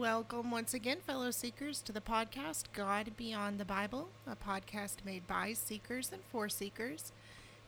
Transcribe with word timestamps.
Welcome 0.00 0.50
once 0.50 0.72
again, 0.72 0.96
fellow 1.06 1.30
seekers, 1.30 1.82
to 1.82 1.92
the 1.92 2.00
podcast 2.00 2.72
God 2.72 3.10
Beyond 3.18 3.60
the 3.60 3.66
Bible, 3.66 4.08
a 4.26 4.34
podcast 4.34 5.04
made 5.04 5.26
by 5.26 5.52
seekers 5.52 6.10
and 6.10 6.22
for 6.32 6.48
seekers. 6.48 7.12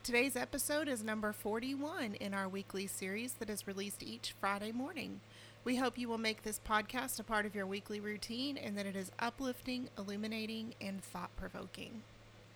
Today's 0.03 0.35
episode 0.35 0.89
is 0.89 1.05
number 1.05 1.35
41 1.35 2.15
in 2.15 2.33
our 2.33 2.49
weekly 2.49 2.87
series 2.87 3.35
that 3.35 3.51
is 3.51 3.67
released 3.67 4.03
each 4.03 4.35
Friday 4.41 4.73
morning. 4.73 5.21
We 5.63 5.77
hope 5.77 5.99
you 5.99 6.09
will 6.09 6.17
make 6.17 6.43
this 6.43 6.59
podcast 6.67 7.21
a 7.21 7.23
part 7.23 7.45
of 7.45 7.55
your 7.55 7.67
weekly 7.67 8.01
routine 8.01 8.57
and 8.57 8.79
that 8.79 8.87
it 8.87 8.97
is 8.97 9.13
uplifting, 9.19 9.91
illuminating, 9.99 10.73
and 10.81 11.05
thought 11.05 11.37
provoking. 11.37 12.01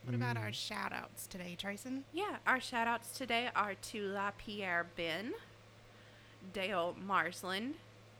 What 0.04 0.14
about 0.14 0.36
mm. 0.36 0.40
our 0.40 0.54
shout 0.54 0.94
outs 0.94 1.26
today, 1.26 1.54
Trayson? 1.54 2.00
Yeah, 2.14 2.36
our 2.46 2.60
shout 2.60 2.86
outs 2.86 3.10
today 3.18 3.50
are 3.54 3.74
to 3.74 4.00
La 4.00 4.30
Pierre 4.38 4.86
Ben, 4.96 5.34
Dale 6.54 6.96
Marsland, 6.98 7.74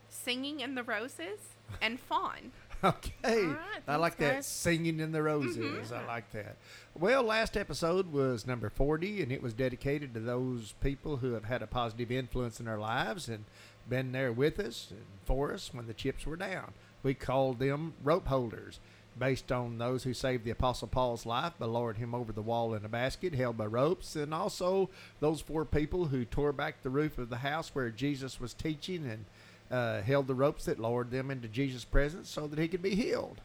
Singing 0.09 0.61
in 0.61 0.75
the 0.75 0.83
Roses, 0.83 1.57
and 1.81 1.99
Fawn. 2.01 2.53
Okay. 2.85 3.47
Right, 3.47 3.57
I 3.89 3.97
like 3.97 4.19
that. 4.19 4.45
Singing 4.45 5.01
in 5.01 5.11
the 5.11 5.23
Roses. 5.23 5.57
Mm-hmm. 5.57 5.95
I 5.95 6.07
like 6.07 6.31
that. 6.33 6.57
Well, 6.95 7.23
last 7.23 7.57
episode 7.57 8.13
was 8.13 8.47
number 8.47 8.69
40, 8.69 9.23
and 9.23 9.33
it 9.33 9.43
was 9.43 9.55
dedicated 9.55 10.13
to 10.13 10.21
those 10.21 10.75
people 10.83 11.17
who 11.17 11.33
have 11.33 11.45
had 11.45 11.63
a 11.63 11.67
positive 11.67 12.13
influence 12.13 12.61
in 12.61 12.69
our 12.69 12.79
lives 12.79 13.29
and 13.29 13.47
been 13.89 14.13
there 14.13 14.31
with 14.31 14.61
us 14.61 14.89
and 14.91 15.01
for 15.25 15.55
us 15.55 15.73
when 15.73 15.87
the 15.87 15.95
chips 15.95 16.27
were 16.27 16.37
down. 16.37 16.75
We 17.03 17.15
called 17.15 17.61
them 17.61 17.95
rope 18.05 18.27
holders, 18.27 18.79
based 19.19 19.51
on 19.51 19.79
those 19.79 20.03
who 20.05 20.13
saved 20.13 20.45
the 20.45 20.51
Apostle 20.51 20.89
Paul's 20.89 21.25
life 21.25 21.55
by 21.59 21.67
lowering 21.67 21.97
him 21.97 22.15
over 22.15 22.33
the 22.33 22.43
wall 22.43 22.75
in 22.75 22.85
a 22.85 22.89
basket 22.89 23.35
held 23.35 23.57
by 23.57 23.67
ropes, 23.67 24.17
and 24.17 24.35
also 24.35 24.91
those 25.21 25.41
four 25.41 25.65
people 25.65 26.07
who 26.07 26.25
tore 26.25 26.53
back 26.53 26.83
the 26.83 26.91
roof 26.91 27.17
of 27.19 27.31
the 27.31 27.39
house 27.39 27.71
where 27.75 27.91
Jesus 27.91 28.39
was 28.39 28.53
teaching 28.53 29.07
and 29.07 29.25
uh, 29.71 30.01
held 30.03 30.27
the 30.27 30.35
ropes 30.35 30.65
that 30.67 30.79
lowered 30.79 31.11
them 31.11 31.31
into 31.31 31.49
Jesus' 31.49 31.85
presence 31.85 32.29
so 32.29 32.47
that 32.47 32.59
he 32.59 32.69
could 32.69 32.83
be 32.83 32.95
healed. 32.95 33.41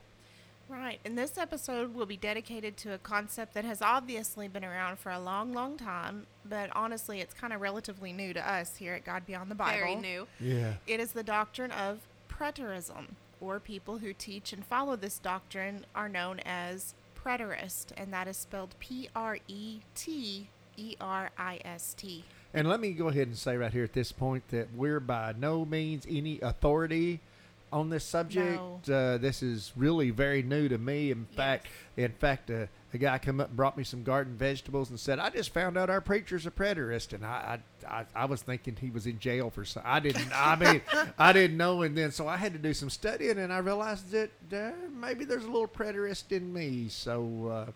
Right, 0.70 1.02
and 1.04 1.18
this 1.18 1.38
episode 1.38 1.94
will 1.94 2.06
be 2.06 2.16
dedicated 2.16 2.78
to 2.78 2.94
a 2.94 2.98
concept 2.98 3.56
that 3.56 3.66
has 3.66 3.82
obviously 3.82 4.48
been 4.48 4.64
around 4.64 5.00
for 5.00 5.12
a 5.12 5.20
long, 5.20 5.52
long 5.52 5.76
time, 5.76 6.28
but 6.46 6.70
honestly, 6.74 7.20
it's 7.20 7.34
kind 7.34 7.52
of 7.52 7.60
relatively 7.60 8.14
new 8.14 8.34
to 8.34 8.50
us 8.50 8.78
here 8.78 8.94
at 8.94 9.04
God 9.04 9.26
Beyond 9.26 9.52
the 9.52 9.56
Bible. 9.56 9.78
Very 9.78 9.96
new. 9.96 10.28
Yeah. 10.40 10.76
It 10.88 11.02
is 11.02 11.12
the 11.12 11.24
doctrine 11.24 11.72
of 11.72 12.00
preterism, 12.30 13.08
or 13.42 13.60
people 13.60 13.98
who 13.98 14.14
teach 14.14 14.54
and 14.54 14.66
follow 14.66 14.96
this 14.96 15.20
doctrine 15.20 15.86
are 15.94 16.08
known 16.08 16.40
as 16.46 16.94
preterist, 17.22 17.88
and 17.98 18.14
that 18.14 18.30
is 18.30 18.38
spelled 18.38 18.76
P 18.80 19.10
R 19.14 19.40
E 19.50 19.82
T 19.94 20.48
E 20.78 20.96
R 21.02 21.32
I 21.38 21.60
S 21.66 21.94
T. 21.94 22.24
And 22.54 22.68
let 22.68 22.80
me 22.82 22.92
go 22.92 23.08
ahead 23.08 23.28
and 23.28 23.38
say 23.38 23.56
right 23.56 23.72
here 23.72 23.84
at 23.86 23.94
this 23.94 24.12
point 24.12 24.48
that 24.50 24.74
we're 24.76 25.00
by 25.00 25.34
no 25.38 25.64
means 25.66 26.06
any 26.10 26.40
authority 26.42 27.22
on 27.72 27.90
this 27.90 28.04
subject. 28.04 28.60
Uh, 28.90 29.18
this 29.18 29.42
is 29.42 29.72
really 29.78 30.10
very 30.10 30.44
new 30.44 30.68
to 30.68 30.78
me. 30.78 31.12
In 31.12 31.26
fact, 31.26 31.68
in 31.96 32.12
fact, 32.12 32.52
uh, 32.52 32.66
a 32.94 32.98
guy 32.98 33.18
come 33.20 33.40
up 33.40 33.48
and 33.48 33.56
brought 33.56 33.78
me 33.78 33.86
some 33.86 34.04
garden 34.04 34.36
vegetables 34.36 34.90
and 34.90 35.00
said, 35.00 35.18
"I 35.20 35.30
just 35.30 35.54
found 35.54 35.78
out 35.78 35.90
our 35.90 36.02
preacher's 36.02 36.46
a 36.46 36.52
preterist," 36.52 37.14
and 37.14 37.26
I, 37.26 37.60
I, 37.88 38.00
I, 38.00 38.06
I 38.14 38.26
was 38.26 38.42
thinking 38.42 38.76
he 38.76 38.90
was 38.90 39.08
in 39.08 39.18
jail 39.20 39.50
for 39.50 39.64
some. 39.64 39.84
I 39.86 40.02
didn't. 40.02 40.28
I 40.36 40.58
mean, 40.58 40.82
I 41.18 41.32
didn't 41.32 41.56
know, 41.56 41.84
and 41.84 41.98
then 41.98 42.12
so 42.12 42.28
I 42.28 42.36
had 42.36 42.52
to 42.52 42.60
do 42.60 42.74
some 42.74 42.90
studying, 42.90 43.40
and 43.40 43.54
I 43.54 43.60
realized 43.60 44.12
that 44.12 44.32
uh, 44.52 44.72
maybe 44.94 45.24
there's 45.24 45.46
a 45.46 45.50
little 45.50 45.70
preterist 45.70 46.34
in 46.34 46.52
me. 46.52 46.90
So. 46.90 47.48
Uh, 47.70 47.72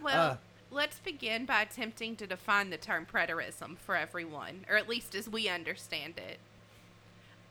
Well, 0.00 0.30
Uh, 0.32 0.36
let's 0.72 0.98
begin 0.98 1.44
by 1.44 1.62
attempting 1.62 2.16
to 2.16 2.26
define 2.26 2.70
the 2.70 2.76
term 2.78 3.06
preterism 3.06 3.76
for 3.76 3.94
everyone, 3.94 4.64
or 4.68 4.76
at 4.76 4.88
least 4.88 5.14
as 5.14 5.28
we 5.28 5.48
understand 5.48 6.14
it. 6.16 6.38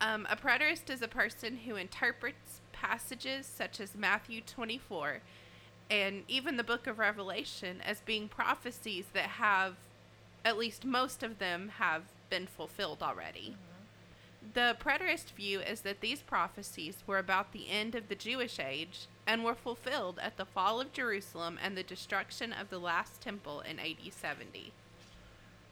Um, 0.02 0.28
a 0.30 0.36
preterist 0.36 0.90
is 0.90 1.04
a 1.04 1.08
person 1.08 1.58
who 1.58 1.76
interprets 1.76 2.62
passages 2.74 3.46
such 3.46 3.80
as 3.80 3.96
Matthew 3.96 4.42
24 4.42 5.20
and 5.92 6.24
even 6.28 6.58
the 6.58 6.64
book 6.64 6.88
of 6.88 6.98
Revelation 6.98 7.82
as 7.86 8.02
being 8.02 8.28
prophecies 8.28 9.06
that 9.14 9.26
have, 9.26 9.76
at 10.44 10.58
least 10.58 10.86
most 10.86 11.22
of 11.22 11.38
them, 11.38 11.74
have 11.78 12.04
been 12.30 12.48
fulfilled 12.48 13.04
already. 13.04 13.56
The 14.54 14.76
preterist 14.84 15.32
view 15.32 15.60
is 15.60 15.82
that 15.82 16.02
these 16.02 16.22
prophecies 16.22 17.04
were 17.06 17.20
about 17.20 17.52
the 17.52 17.70
end 17.70 17.94
of 17.94 18.08
the 18.08 18.16
Jewish 18.16 18.58
age 18.60 19.08
and 19.32 19.46
were 19.46 19.56
fulfilled 19.56 20.20
at 20.22 20.36
the 20.36 20.44
fall 20.44 20.82
of 20.82 20.92
Jerusalem 20.92 21.58
and 21.64 21.78
the 21.78 21.84
destruction 21.84 22.52
of 22.52 22.70
the 22.70 22.78
last 22.78 23.22
temple 23.22 23.62
in 23.62 23.80
AD 23.80 24.12
70. 24.12 24.74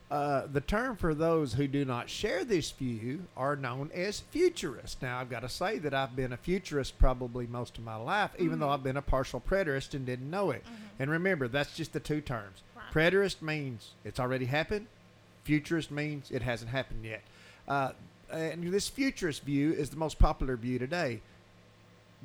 Uh, 0.09 0.47
the 0.47 0.62
term 0.62 0.96
for 0.96 1.14
those 1.14 1.53
who 1.53 1.68
do 1.68 1.84
not 1.84 2.09
share 2.09 2.46
this 2.46 2.72
view 2.72 3.22
are 3.36 3.58
known 3.58 3.92
as 3.94 4.22
futurists. 4.22 5.02
Now, 5.02 5.20
I've 5.20 5.30
got 5.30 5.42
to 5.42 5.50
say 5.50 5.78
that 5.80 5.94
I've 5.94 6.16
been 6.16 6.31
a 6.31 6.38
futurist 6.38 6.97
probably 6.97 7.47
most 7.47 7.78
of 7.78 7.84
my 7.84 7.97
life, 7.97 8.31
even 8.40 8.59
though 8.59 8.70
I've 8.70 8.81
been 8.81 8.96
a 8.96 9.02
partial 9.02 9.42
preterist 9.42 9.94
and 9.94 10.06
didn't 10.06 10.31
know 10.31 10.52
it. 10.52 10.64
And 10.97 11.12
remember, 11.12 11.50
that's 11.50 11.76
just 11.76 11.91
the 11.91 12.00
two 12.00 12.22
terms. 12.22 12.64
Right. 12.78 13.12
Preterist 13.12 13.41
means 13.41 13.91
it's 14.06 14.22
already 14.22 14.46
happened, 14.46 14.88
futurist 15.44 15.91
means 15.91 16.31
it 16.31 16.44
hasn't 16.44 16.72
happened 16.72 17.03
yet. 17.03 17.24
Uh, 17.68 17.91
and 18.31 18.72
this 18.72 18.88
futurist 18.88 19.44
view 19.44 19.74
is 19.74 19.90
the 19.90 19.97
most 19.97 20.18
popular 20.18 20.56
view 20.56 20.80
today. 20.80 21.20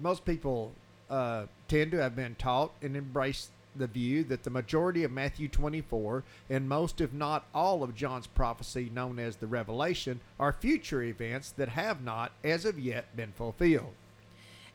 Most 0.01 0.25
people 0.25 0.73
uh, 1.15 1.47
tend 1.69 1.93
to 1.93 2.03
have 2.03 2.17
been 2.17 2.35
taught 2.35 2.73
and 2.83 2.97
embraced 2.97 3.51
the 3.77 3.87
view 3.87 4.25
that 4.25 4.43
the 4.43 4.51
majority 4.51 5.05
of 5.05 5.13
Matthew 5.13 5.49
24 5.49 6.25
and 6.51 6.69
most, 6.69 7.01
if 7.01 7.13
not 7.13 7.47
all, 7.55 7.85
of 7.85 7.95
John's 7.95 8.27
prophecy, 8.27 8.91
known 8.93 9.21
as 9.21 9.37
the 9.37 9.47
Revelation, 9.47 10.21
are 10.41 10.53
future 10.53 11.03
events 11.03 11.53
that 11.53 11.69
have 11.69 12.03
not, 12.03 12.33
as 12.43 12.65
of 12.65 12.81
yet, 12.81 13.17
been 13.17 13.31
fulfilled. 13.31 13.95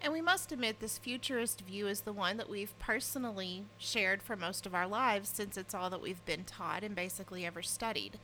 And 0.02 0.14
we 0.14 0.22
must 0.22 0.54
admit, 0.54 0.80
this 0.80 0.98
futurist 0.98 1.60
view 1.60 1.88
is 1.88 2.02
the 2.02 2.14
one 2.14 2.38
that 2.38 2.50
we've 2.50 2.78
personally 2.80 3.66
shared 3.78 4.24
for 4.24 4.38
most 4.38 4.66
of 4.66 4.74
our 4.74 4.88
lives 4.88 5.28
since 5.28 5.58
it's 5.58 5.76
all 5.76 5.90
that 5.90 6.02
we've 6.02 6.24
been 6.24 6.46
taught 6.46 6.86
and 6.86 6.96
basically 6.96 7.46
ever 7.46 7.62
studied. 7.62 8.18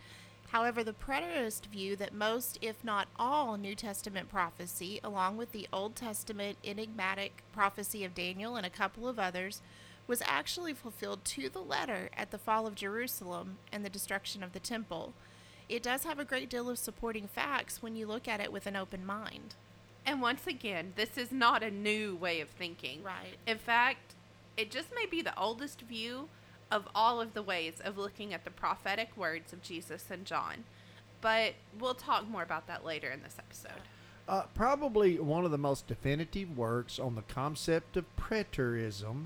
However, 0.50 0.84
the 0.84 0.94
preterist 0.94 1.66
view 1.66 1.96
that 1.96 2.14
most, 2.14 2.58
if 2.62 2.84
not 2.84 3.08
all, 3.18 3.58
New 3.58 3.76
Testament 3.76 4.30
prophecy, 4.30 5.00
along 5.04 5.38
with 5.38 5.52
the 5.52 5.68
Old 5.74 5.96
Testament 5.96 6.58
enigmatic 6.64 7.44
prophecy 7.52 8.04
of 8.04 8.16
Daniel 8.16 8.56
and 8.56 8.66
a 8.66 8.70
couple 8.70 9.08
of 9.08 9.20
others, 9.20 9.62
was 10.08 10.22
actually 10.26 10.74
fulfilled 10.74 11.26
to 11.26 11.50
the 11.50 11.62
letter 11.62 12.10
at 12.16 12.32
the 12.32 12.38
fall 12.38 12.68
of 12.68 12.76
Jerusalem 12.76 13.58
and 13.72 13.84
the 13.84 13.90
destruction 13.90 14.44
of 14.44 14.54
the 14.54 14.60
temple. 14.60 15.14
It 15.68 15.82
does 15.82 16.04
have 16.04 16.20
a 16.20 16.26
great 16.26 16.50
deal 16.50 16.70
of 16.70 16.78
supporting 16.78 17.28
facts 17.28 17.82
when 17.82 17.96
you 17.96 18.06
look 18.06 18.28
at 18.28 18.40
it 18.40 18.52
with 18.52 18.68
an 18.68 18.76
open 18.76 19.06
mind. 19.06 19.56
And 20.06 20.22
once 20.22 20.46
again, 20.46 20.94
this 20.96 21.18
is 21.18 21.32
not 21.32 21.64
a 21.64 21.72
new 21.72 22.16
way 22.16 22.40
of 22.40 22.50
thinking. 22.50 23.02
Right. 23.02 23.38
In 23.48 23.58
fact, 23.58 24.14
it 24.56 24.70
just 24.70 24.90
may 24.94 25.08
be 25.08 25.24
the 25.24 25.38
oldest 25.38 25.82
view 25.82 26.30
of 26.72 26.88
all 26.96 27.22
of 27.22 27.34
the 27.34 27.42
ways 27.44 27.76
of 27.84 27.98
looking 27.98 28.34
at 28.34 28.44
the 28.44 28.52
prophetic 28.52 29.16
words 29.16 29.54
of 29.54 29.62
Jesus 29.62 30.06
and 30.10 30.26
John. 30.26 30.64
But 31.22 31.54
we'll 31.80 31.96
talk 31.96 32.28
more 32.28 32.44
about 32.44 32.68
that 32.68 32.86
later 32.86 33.10
in 33.10 33.22
this 33.22 33.38
episode. 33.40 33.82
Uh, 34.28 34.44
probably 34.54 35.20
one 35.20 35.46
of 35.46 35.52
the 35.52 35.58
most 35.58 35.88
definitive 35.88 36.58
works 36.58 37.00
on 37.00 37.16
the 37.16 37.22
concept 37.24 37.96
of 37.96 38.06
preterism 38.16 39.26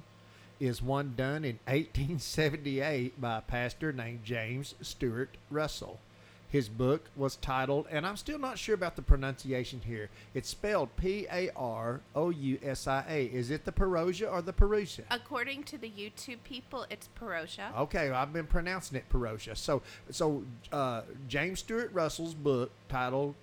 is 0.59 0.81
one 0.81 1.13
done 1.15 1.45
in 1.45 1.57
1878 1.65 3.19
by 3.19 3.37
a 3.37 3.41
pastor 3.41 3.93
named 3.93 4.25
James 4.25 4.75
Stuart 4.81 5.37
Russell. 5.49 5.99
His 6.49 6.67
book 6.67 7.11
was 7.15 7.35
titled, 7.35 7.85
and 7.91 8.07
I'm 8.07 8.17
still 8.17 8.39
not 8.39 8.57
sure 8.57 8.73
about 8.73 8.95
the 8.95 9.03
pronunciation 9.03 9.81
here. 9.85 10.09
It's 10.33 10.49
spelled 10.49 10.89
P 10.97 11.27
A 11.31 11.51
R 11.55 12.01
O 12.15 12.31
U 12.31 12.59
S 12.63 12.87
I 12.87 13.05
A. 13.07 13.25
Is 13.25 13.51
it 13.51 13.65
the 13.65 13.71
Perosia 13.71 14.31
or 14.31 14.41
the 14.41 14.51
Perusia? 14.51 15.03
According 15.11 15.63
to 15.65 15.77
the 15.77 15.89
YouTube 15.89 16.41
people, 16.43 16.87
it's 16.89 17.07
Perosia. 17.19 17.71
Okay, 17.77 18.09
I've 18.09 18.33
been 18.33 18.47
pronouncing 18.47 18.97
it 18.97 19.07
Perosia. 19.09 19.55
So, 19.55 19.83
so 20.09 20.43
uh, 20.71 21.01
James 21.27 21.59
Stuart 21.59 21.91
Russell's 21.93 22.33
book 22.33 22.71
titled 22.87 23.35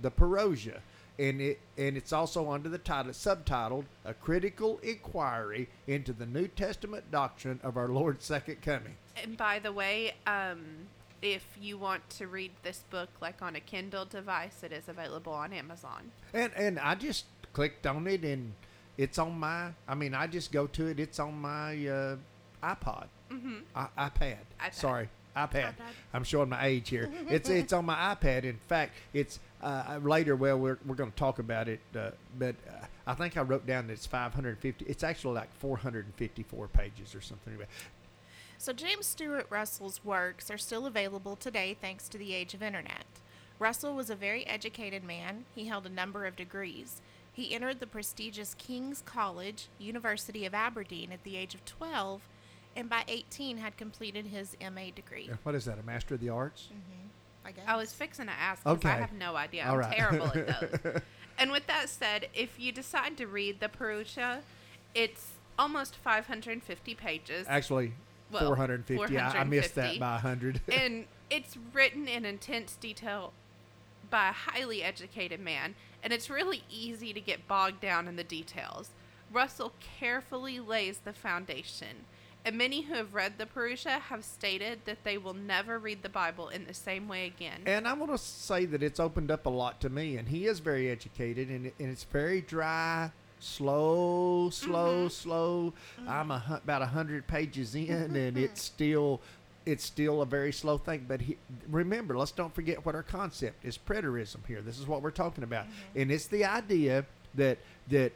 "The 0.00 0.10
Perosia," 0.10 0.80
and 1.18 1.42
it 1.42 1.60
and 1.76 1.98
it's 1.98 2.14
also 2.14 2.50
under 2.50 2.70
the 2.70 2.78
title 2.78 3.12
subtitled 3.12 3.84
"A 4.06 4.14
Critical 4.14 4.80
Inquiry 4.82 5.68
into 5.86 6.14
the 6.14 6.24
New 6.24 6.48
Testament 6.48 7.10
Doctrine 7.10 7.60
of 7.62 7.76
Our 7.76 7.88
Lord's 7.88 8.24
Second 8.24 8.62
Coming." 8.62 8.96
And 9.22 9.36
by 9.36 9.58
the 9.58 9.70
way, 9.70 10.14
um, 10.26 10.88
if 11.24 11.56
you 11.60 11.76
want 11.78 12.08
to 12.10 12.26
read 12.26 12.52
this 12.62 12.84
book 12.90 13.08
like 13.20 13.42
on 13.42 13.56
a 13.56 13.60
Kindle 13.60 14.04
device, 14.04 14.62
it 14.62 14.72
is 14.72 14.88
available 14.88 15.32
on 15.32 15.52
Amazon. 15.52 16.12
And 16.32 16.52
and 16.56 16.78
I 16.78 16.94
just 16.94 17.24
clicked 17.52 17.86
on 17.86 18.06
it, 18.06 18.24
and 18.24 18.52
it's 18.98 19.18
on 19.18 19.38
my. 19.38 19.70
I 19.88 19.94
mean, 19.94 20.14
I 20.14 20.26
just 20.26 20.52
go 20.52 20.66
to 20.68 20.86
it. 20.86 21.00
It's 21.00 21.18
on 21.18 21.40
my 21.40 21.72
uh, 21.86 22.16
iPod, 22.62 23.06
Mm-hmm. 23.30 23.56
I, 23.74 24.08
iPad. 24.08 24.36
iPad. 24.60 24.74
Sorry, 24.74 25.08
iPad. 25.36 25.50
iPad. 25.50 25.74
I'm 26.12 26.24
showing 26.24 26.48
my 26.48 26.64
age 26.66 26.88
here. 26.88 27.10
it's 27.28 27.48
it's 27.48 27.72
on 27.72 27.84
my 27.84 28.14
iPad. 28.14 28.44
In 28.44 28.58
fact, 28.68 28.92
it's 29.12 29.38
uh, 29.62 29.98
later. 30.02 30.36
Well, 30.36 30.58
we're 30.58 30.78
we're 30.86 30.94
going 30.94 31.10
to 31.10 31.16
talk 31.16 31.38
about 31.38 31.68
it, 31.68 31.80
uh, 31.96 32.10
but 32.38 32.54
uh, 32.68 32.84
I 33.06 33.14
think 33.14 33.36
I 33.36 33.42
wrote 33.42 33.66
down 33.66 33.86
that 33.88 33.94
it's 33.94 34.06
550. 34.06 34.84
It's 34.86 35.02
actually 35.02 35.34
like 35.34 35.52
454 35.58 36.68
pages 36.68 37.14
or 37.14 37.20
something. 37.20 37.56
So, 38.58 38.72
James 38.72 39.06
Stuart 39.06 39.46
Russell's 39.50 40.04
works 40.04 40.50
are 40.50 40.58
still 40.58 40.86
available 40.86 41.36
today 41.36 41.76
thanks 41.78 42.08
to 42.08 42.18
the 42.18 42.34
age 42.34 42.54
of 42.54 42.62
internet. 42.62 43.04
Russell 43.58 43.94
was 43.94 44.10
a 44.10 44.14
very 44.14 44.46
educated 44.46 45.04
man. 45.04 45.44
He 45.54 45.66
held 45.66 45.86
a 45.86 45.90
number 45.90 46.24
of 46.26 46.36
degrees. 46.36 47.00
He 47.32 47.54
entered 47.54 47.80
the 47.80 47.86
prestigious 47.86 48.54
King's 48.54 49.02
College, 49.04 49.68
University 49.78 50.46
of 50.46 50.54
Aberdeen, 50.54 51.12
at 51.12 51.24
the 51.24 51.36
age 51.36 51.54
of 51.54 51.64
12, 51.64 52.22
and 52.76 52.88
by 52.88 53.04
18 53.08 53.58
had 53.58 53.76
completed 53.76 54.26
his 54.26 54.56
MA 54.60 54.86
degree. 54.94 55.30
What 55.42 55.54
is 55.54 55.64
that? 55.66 55.78
A 55.78 55.82
Master 55.82 56.14
of 56.14 56.20
the 56.20 56.28
Arts? 56.30 56.68
Mm-hmm, 56.72 57.46
I 57.46 57.50
guess. 57.52 57.64
I 57.66 57.76
was 57.76 57.92
fixing 57.92 58.26
to 58.26 58.32
ask 58.32 58.62
because 58.62 58.78
Okay. 58.78 58.88
I 58.88 58.96
have 59.00 59.12
no 59.12 59.36
idea. 59.36 59.64
All 59.66 59.72
I'm 59.74 59.78
right. 59.80 59.96
terrible 59.96 60.26
at 60.26 60.82
those. 60.82 61.02
and 61.38 61.50
with 61.50 61.66
that 61.66 61.88
said, 61.88 62.28
if 62.34 62.58
you 62.58 62.72
decide 62.72 63.16
to 63.18 63.26
read 63.26 63.60
the 63.60 63.68
Perusia, 63.68 64.40
it's 64.94 65.32
almost 65.58 65.96
550 65.96 66.94
pages. 66.94 67.46
Actually, 67.48 67.92
Well, 68.34 68.46
450. 68.46 69.18
I, 69.18 69.40
I 69.40 69.44
missed 69.44 69.74
that 69.76 69.96
450. 69.96 69.98
by 69.98 70.14
100. 70.14 70.60
and 70.72 71.04
it's 71.30 71.56
written 71.72 72.08
in 72.08 72.24
intense 72.24 72.76
detail 72.76 73.32
by 74.10 74.28
a 74.28 74.32
highly 74.32 74.82
educated 74.82 75.40
man, 75.40 75.74
and 76.02 76.12
it's 76.12 76.28
really 76.28 76.62
easy 76.70 77.12
to 77.12 77.20
get 77.20 77.48
bogged 77.48 77.80
down 77.80 78.06
in 78.08 78.16
the 78.16 78.24
details. 78.24 78.90
Russell 79.32 79.72
carefully 79.98 80.60
lays 80.60 80.98
the 80.98 81.12
foundation, 81.12 82.04
and 82.44 82.56
many 82.58 82.82
who 82.82 82.94
have 82.94 83.14
read 83.14 83.38
the 83.38 83.46
Perusia 83.46 84.00
have 84.00 84.22
stated 84.22 84.80
that 84.84 85.02
they 85.02 85.16
will 85.16 85.34
never 85.34 85.78
read 85.78 86.02
the 86.02 86.08
Bible 86.08 86.48
in 86.48 86.66
the 86.66 86.74
same 86.74 87.08
way 87.08 87.26
again. 87.26 87.62
And 87.66 87.88
I 87.88 87.94
want 87.94 88.12
to 88.12 88.18
say 88.18 88.66
that 88.66 88.82
it's 88.82 89.00
opened 89.00 89.30
up 89.30 89.46
a 89.46 89.50
lot 89.50 89.80
to 89.80 89.88
me, 89.88 90.16
and 90.16 90.28
he 90.28 90.46
is 90.46 90.60
very 90.60 90.90
educated, 90.90 91.48
and, 91.48 91.72
and 91.78 91.90
it's 91.90 92.04
very 92.04 92.40
dry, 92.40 93.10
slow, 93.40 94.50
slow, 94.50 95.00
mm-hmm. 95.00 95.08
slow. 95.08 95.72
I'm 96.06 96.30
a, 96.30 96.60
about 96.62 96.82
a 96.82 96.86
hundred 96.86 97.26
pages 97.26 97.74
in, 97.74 97.90
and 97.90 98.14
mm-hmm. 98.14 98.38
it's 98.38 98.62
still, 98.62 99.20
it's 99.66 99.84
still 99.84 100.22
a 100.22 100.26
very 100.26 100.52
slow 100.52 100.78
thing. 100.78 101.04
But 101.08 101.20
he, 101.22 101.36
remember, 101.70 102.16
let's 102.16 102.32
don't 102.32 102.54
forget 102.54 102.84
what 102.84 102.94
our 102.94 103.02
concept 103.02 103.64
is: 103.64 103.78
preterism. 103.78 104.46
Here, 104.46 104.62
this 104.62 104.78
is 104.78 104.86
what 104.86 105.02
we're 105.02 105.10
talking 105.10 105.44
about, 105.44 105.64
mm-hmm. 105.64 106.00
and 106.00 106.10
it's 106.10 106.26
the 106.26 106.44
idea 106.44 107.04
that 107.34 107.58
that 107.88 108.12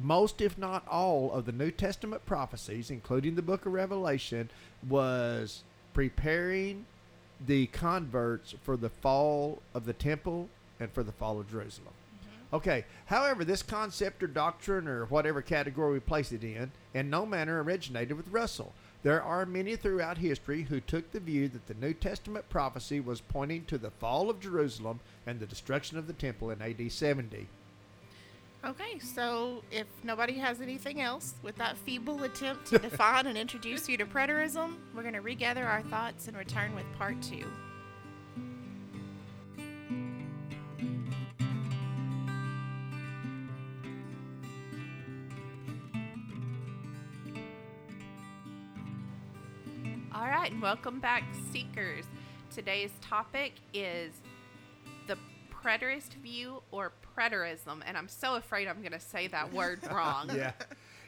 most, 0.00 0.40
if 0.40 0.56
not 0.56 0.86
all, 0.88 1.32
of 1.32 1.44
the 1.44 1.52
New 1.52 1.70
Testament 1.70 2.24
prophecies, 2.24 2.90
including 2.90 3.34
the 3.34 3.42
Book 3.42 3.66
of 3.66 3.72
Revelation, 3.72 4.50
was 4.88 5.62
preparing 5.92 6.86
the 7.46 7.66
converts 7.66 8.54
for 8.62 8.76
the 8.76 8.88
fall 8.88 9.60
of 9.74 9.84
the 9.84 9.92
temple 9.92 10.48
and 10.80 10.90
for 10.92 11.02
the 11.02 11.12
fall 11.12 11.38
of 11.40 11.50
Jerusalem. 11.50 11.92
Okay. 12.52 12.84
However, 13.06 13.44
this 13.44 13.62
concept 13.62 14.22
or 14.22 14.26
doctrine 14.26 14.86
or 14.86 15.06
whatever 15.06 15.40
category 15.40 15.94
we 15.94 16.00
place 16.00 16.32
it 16.32 16.44
in, 16.44 16.70
in 16.92 17.08
no 17.08 17.24
manner 17.24 17.62
originated 17.62 18.16
with 18.16 18.28
Russell. 18.28 18.74
There 19.02 19.22
are 19.22 19.44
many 19.46 19.74
throughout 19.74 20.18
history 20.18 20.62
who 20.62 20.80
took 20.80 21.10
the 21.10 21.18
view 21.18 21.48
that 21.48 21.66
the 21.66 21.74
New 21.74 21.92
Testament 21.92 22.48
prophecy 22.48 23.00
was 23.00 23.20
pointing 23.20 23.64
to 23.64 23.78
the 23.78 23.90
fall 23.90 24.30
of 24.30 24.38
Jerusalem 24.38 25.00
and 25.26 25.40
the 25.40 25.46
destruction 25.46 25.98
of 25.98 26.06
the 26.06 26.12
temple 26.12 26.50
in 26.50 26.62
AD 26.62 26.92
70. 26.92 27.48
Okay, 28.64 29.00
so 29.00 29.64
if 29.72 29.86
nobody 30.04 30.34
has 30.34 30.60
anything 30.60 31.00
else, 31.00 31.34
with 31.42 31.56
that 31.56 31.76
feeble 31.78 32.22
attempt 32.22 32.66
to 32.66 32.78
define 32.90 33.26
and 33.26 33.36
introduce 33.36 33.88
you 33.88 33.96
to 33.96 34.06
preterism, 34.06 34.76
we're 34.94 35.02
going 35.02 35.14
to 35.14 35.20
regather 35.20 35.64
our 35.64 35.82
thoughts 35.82 36.28
and 36.28 36.36
return 36.36 36.72
with 36.76 36.84
part 36.96 37.20
two. 37.20 37.44
Right, 50.42 50.50
and 50.50 50.60
welcome 50.60 50.98
back, 50.98 51.22
Seekers. 51.52 52.04
Today's 52.52 52.90
topic 53.00 53.52
is 53.72 54.12
the 55.06 55.16
preterist 55.54 56.14
view 56.14 56.64
or 56.72 56.90
preterism, 57.16 57.80
and 57.86 57.96
I'm 57.96 58.08
so 58.08 58.34
afraid 58.34 58.66
I'm 58.66 58.80
going 58.80 58.90
to 58.90 58.98
say 58.98 59.28
that 59.28 59.52
word 59.52 59.78
wrong. 59.92 60.30
yeah. 60.34 60.50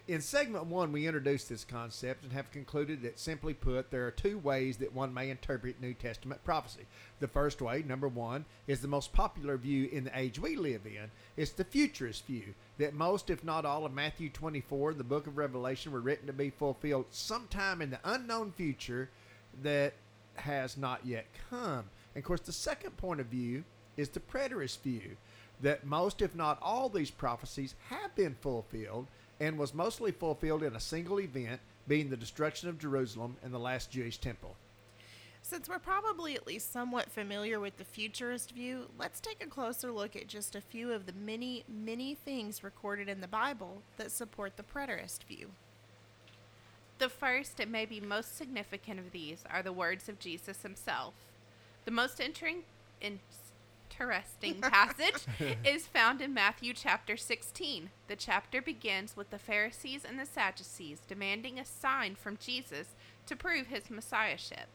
In 0.07 0.21
segment 0.21 0.67
one, 0.67 0.93
we 0.93 1.09
introduced 1.09 1.49
this 1.49 1.65
concept 1.65 2.23
and 2.23 2.33
have 2.33 2.53
concluded 2.53 3.03
that, 3.03 3.19
simply 3.19 3.55
put, 3.55 3.91
there 3.91 4.07
are 4.07 4.13
two 4.13 4.39
ways 4.39 4.77
that 4.77 4.95
one 4.95 5.13
may 5.13 5.31
interpret 5.31 5.81
New 5.81 5.95
Testament 5.95 6.45
prophecy. 6.45 6.83
The 7.19 7.27
first 7.27 7.61
way, 7.61 7.83
number 7.85 8.07
one, 8.07 8.45
is 8.69 8.83
the 8.83 8.87
most 8.87 9.13
popular 9.13 9.57
view 9.57 9.89
in 9.91 10.05
the 10.05 10.17
age 10.17 10.39
we 10.39 10.55
live 10.55 10.87
in. 10.87 11.11
It's 11.37 11.51
the 11.51 11.65
futurist 11.65 12.27
view 12.27 12.55
that 12.79 12.95
most, 12.95 13.31
if 13.31 13.43
not 13.43 13.65
all, 13.65 13.85
of 13.85 13.93
Matthew 13.95 14.31
24 14.31 14.93
and 14.93 15.01
the 15.01 15.05
book 15.05 15.27
of 15.27 15.39
Revelation 15.39 15.91
were 15.91 16.01
written 16.01 16.29
to 16.29 16.33
be 16.33 16.51
fulfilled 16.51 17.07
sometime 17.11 17.83
in 17.83 17.91
the 17.91 17.99
unknown 18.05 18.53
future 18.53 19.09
that 19.63 19.95
has 20.37 20.77
not 20.77 21.05
yet 21.05 21.27
come. 21.51 21.85
And 22.15 22.23
of 22.23 22.25
course, 22.25 22.41
the 22.41 22.53
second 22.53 22.97
point 22.97 23.21
of 23.21 23.27
view 23.27 23.65
is 23.97 24.09
the 24.09 24.21
preterist 24.21 24.83
view 24.83 25.17
that 25.61 25.87
most, 25.87 26.21
if 26.21 26.35
not 26.35 26.59
all, 26.61 26.89
these 26.89 27.11
prophecies 27.11 27.75
have 27.89 28.15
been 28.15 28.35
fulfilled 28.41 29.07
and 29.41 29.59
was 29.59 29.75
mostly 29.75 30.11
fulfilled 30.13 30.63
in 30.63 30.75
a 30.75 30.81
single 30.81 31.21
event, 31.21 31.61
being 31.87 32.11
the 32.11 32.17
destruction 32.17 32.69
of 32.69 32.79
Jerusalem 32.79 33.37
and 33.43 33.53
the 33.53 33.59
last 33.59 33.91
Jewish 33.91 34.19
temple. 34.19 34.57
Since 35.43 35.69
we're 35.69 35.79
probably 35.79 36.35
at 36.35 36.47
least 36.47 36.73
somewhat 36.73 37.11
familiar 37.11 37.61
with 37.61 37.77
the 37.77 37.85
futurist 37.85 38.53
view, 38.53 38.89
let's 38.99 39.21
take 39.21 39.45
a 39.45 39.47
closer 39.47 39.93
look 39.93 40.17
at 40.17 40.27
just 40.27 40.57
a 40.57 40.61
few 40.61 40.91
of 40.91 41.05
the 41.05 41.13
many, 41.13 41.65
many 41.69 42.15
things 42.15 42.65
recorded 42.65 43.11
in 43.11 43.21
the 43.21 43.29
Bible 43.29 43.83
that 43.99 44.11
support 44.11 44.57
the 44.57 44.63
preterist 44.63 45.25
view. 45.25 45.51
The 46.99 47.09
first 47.09 47.61
and 47.61 47.73
maybe 47.73 48.01
most 48.01 48.37
significant 48.37 49.01
of 49.01 49.13
these 49.13 49.45
are 49.51 49.63
the 49.63 49.73
words 49.73 50.09
of 50.09 50.19
Jesus 50.19 50.63
himself. 50.63 51.15
The 51.85 51.91
most 51.91 52.21
entering, 52.21 52.63
interesting 53.01 54.61
passage 54.61 55.27
is 55.65 55.87
found 55.87 56.21
in 56.21 56.33
Matthew 56.33 56.73
chapter 56.73 57.17
16. 57.17 57.91
The 58.09 58.17
chapter 58.17 58.63
begins 58.63 59.17
with 59.17 59.31
the 59.31 59.39
Pharisees 59.39 60.05
and 60.05 60.19
the 60.19 60.27
Sadducees 60.27 61.01
demanding 61.07 61.59
a 61.59 61.65
sign 61.65 62.15
from 62.15 62.39
Jesus 62.39 62.89
to 63.27 63.37
prove 63.37 63.67
his 63.67 63.91
messiahship. 63.91 64.69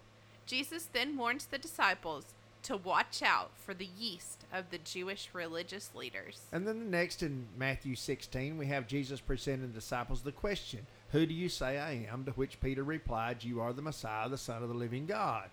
Jesus 0.46 0.90
then 0.92 1.16
warns 1.16 1.46
the 1.46 1.58
disciples 1.58 2.26
to 2.64 2.76
watch 2.76 3.22
out 3.24 3.52
for 3.56 3.74
the 3.74 3.90
yeast 3.98 4.46
of 4.54 4.70
the 4.70 4.78
Jewish 4.78 5.30
religious 5.34 5.92
leaders. 5.96 6.42
And 6.52 6.68
then 6.68 6.80
the 6.80 6.86
next 6.86 7.24
in 7.24 7.46
Matthew 7.58 7.96
16, 7.96 8.58
we 8.58 8.66
have 8.68 8.88
Jesus 8.88 9.22
presenting 9.22 9.68
the 9.68 9.74
disciples 9.74 10.22
the 10.22 10.32
question, 10.32 10.86
Who 11.12 11.26
do 11.26 11.34
you 11.34 11.50
say 11.50 11.80
I 11.80 12.08
am? 12.12 12.26
To 12.26 12.32
which 12.32 12.62
Peter 12.62 12.84
replied, 12.84 13.44
You 13.44 13.62
are 13.62 13.74
the 13.74 13.82
Messiah, 13.82 14.30
the 14.30 14.38
Son 14.38 14.62
of 14.62 14.70
the 14.70 14.76
living 14.76 15.08
God. 15.08 15.50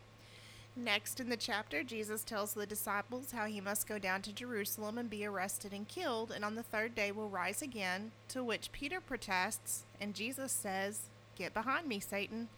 Next 0.79 1.21
in 1.21 1.31
the 1.31 1.39
chapter, 1.39 1.83
Jesus 1.83 2.23
tells 2.23 2.53
the 2.53 2.67
disciples 2.67 3.33
how 3.33 3.47
he 3.47 3.63
must 3.63 3.89
go 3.89 3.99
down 3.99 4.21
to 4.23 4.33
Jerusalem 4.33 4.99
and 4.99 5.09
be 5.09 5.25
arrested 5.25 5.73
and 5.73 5.89
killed, 5.89 6.31
and 6.31 6.45
on 6.45 6.55
the 6.55 6.63
third 6.63 6.95
day 6.95 7.11
will 7.11 7.31
rise 7.31 7.63
again. 7.63 8.13
To 8.29 8.45
which 8.45 8.73
Peter 8.73 9.01
protests, 9.01 9.85
and 9.99 10.15
Jesus 10.15 10.53
says, 10.53 11.09
Get 11.35 11.55
behind 11.55 11.89
me, 11.89 12.01
Satan. 12.01 12.49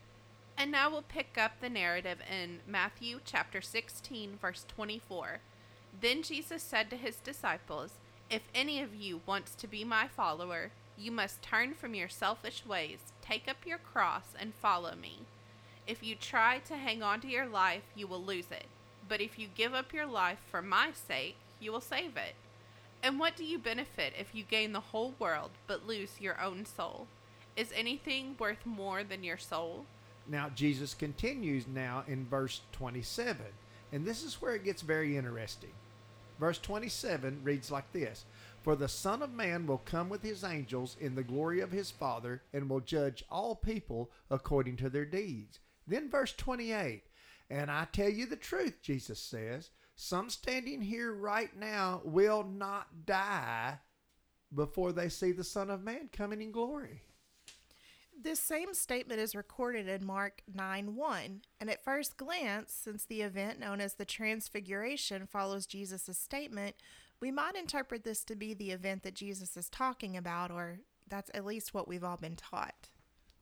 And 0.56 0.72
now 0.72 0.90
we'll 0.90 1.02
pick 1.02 1.38
up 1.38 1.60
the 1.60 1.70
narrative 1.70 2.18
in 2.28 2.58
Matthew 2.66 3.20
chapter 3.24 3.60
16, 3.60 4.38
verse 4.42 4.64
24. 4.66 5.38
Then 6.00 6.24
Jesus 6.24 6.64
said 6.64 6.90
to 6.90 6.96
his 6.96 7.16
disciples, 7.16 7.92
If 8.28 8.42
any 8.52 8.82
of 8.82 8.96
you 8.96 9.20
wants 9.24 9.54
to 9.54 9.68
be 9.68 9.84
my 9.84 10.08
follower, 10.08 10.72
you 10.98 11.12
must 11.12 11.42
turn 11.42 11.74
from 11.74 11.94
your 11.94 12.08
selfish 12.08 12.64
ways, 12.66 12.98
take 13.22 13.48
up 13.48 13.58
your 13.64 13.78
cross, 13.78 14.34
and 14.38 14.52
follow 14.54 14.94
me. 14.94 15.20
If 15.86 16.02
you 16.02 16.16
try 16.16 16.58
to 16.66 16.76
hang 16.76 17.02
on 17.02 17.20
to 17.20 17.28
your 17.28 17.46
life, 17.46 17.84
you 17.94 18.06
will 18.06 18.22
lose 18.22 18.50
it. 18.50 18.66
But 19.08 19.20
if 19.20 19.38
you 19.38 19.48
give 19.54 19.74
up 19.74 19.92
your 19.92 20.06
life 20.06 20.38
for 20.50 20.60
my 20.60 20.90
sake, 20.92 21.36
you 21.60 21.72
will 21.72 21.80
save 21.80 22.16
it. 22.16 22.34
And 23.02 23.18
what 23.18 23.36
do 23.36 23.44
you 23.44 23.58
benefit 23.58 24.12
if 24.18 24.34
you 24.34 24.42
gain 24.42 24.72
the 24.72 24.80
whole 24.80 25.14
world 25.18 25.50
but 25.66 25.86
lose 25.86 26.20
your 26.20 26.40
own 26.40 26.66
soul? 26.66 27.06
Is 27.56 27.72
anything 27.74 28.36
worth 28.38 28.66
more 28.66 29.04
than 29.04 29.24
your 29.24 29.38
soul? 29.38 29.86
Now, 30.28 30.50
Jesus 30.54 30.94
continues 30.94 31.66
now 31.66 32.04
in 32.06 32.26
verse 32.26 32.60
27, 32.72 33.38
and 33.92 34.04
this 34.04 34.22
is 34.22 34.42
where 34.42 34.54
it 34.54 34.64
gets 34.64 34.82
very 34.82 35.16
interesting. 35.16 35.70
Verse 36.38 36.58
27 36.58 37.40
reads 37.42 37.70
like 37.70 37.90
this 37.92 38.24
For 38.68 38.76
the 38.76 38.86
Son 38.86 39.22
of 39.22 39.32
Man 39.32 39.66
will 39.66 39.78
come 39.78 40.10
with 40.10 40.22
his 40.22 40.44
angels 40.44 40.98
in 41.00 41.14
the 41.14 41.22
glory 41.22 41.60
of 41.60 41.72
his 41.72 41.90
Father, 41.90 42.42
and 42.52 42.68
will 42.68 42.80
judge 42.80 43.24
all 43.30 43.54
people 43.54 44.10
according 44.30 44.76
to 44.76 44.90
their 44.90 45.06
deeds. 45.06 45.58
Then, 45.86 46.10
verse 46.10 46.34
28 46.34 47.04
And 47.48 47.70
I 47.70 47.86
tell 47.90 48.10
you 48.10 48.26
the 48.26 48.36
truth, 48.36 48.82
Jesus 48.82 49.20
says, 49.20 49.70
some 49.96 50.28
standing 50.28 50.82
here 50.82 51.14
right 51.14 51.48
now 51.56 52.02
will 52.04 52.44
not 52.44 53.06
die 53.06 53.78
before 54.54 54.92
they 54.92 55.08
see 55.08 55.32
the 55.32 55.44
Son 55.44 55.70
of 55.70 55.82
Man 55.82 56.10
coming 56.12 56.42
in 56.42 56.52
glory. 56.52 57.04
This 58.20 58.38
same 58.38 58.74
statement 58.74 59.18
is 59.18 59.34
recorded 59.34 59.88
in 59.88 60.04
Mark 60.04 60.42
9 60.52 60.94
1. 60.94 61.40
And 61.58 61.70
at 61.70 61.82
first 61.82 62.18
glance, 62.18 62.74
since 62.74 63.06
the 63.06 63.22
event 63.22 63.60
known 63.60 63.80
as 63.80 63.94
the 63.94 64.04
Transfiguration 64.04 65.26
follows 65.26 65.64
Jesus' 65.64 66.18
statement, 66.18 66.76
we 67.20 67.30
might 67.30 67.56
interpret 67.56 68.04
this 68.04 68.24
to 68.24 68.36
be 68.36 68.54
the 68.54 68.70
event 68.70 69.02
that 69.02 69.14
Jesus 69.14 69.56
is 69.56 69.68
talking 69.68 70.16
about, 70.16 70.50
or 70.50 70.80
that's 71.08 71.30
at 71.34 71.44
least 71.44 71.74
what 71.74 71.88
we've 71.88 72.04
all 72.04 72.16
been 72.16 72.36
taught. 72.36 72.90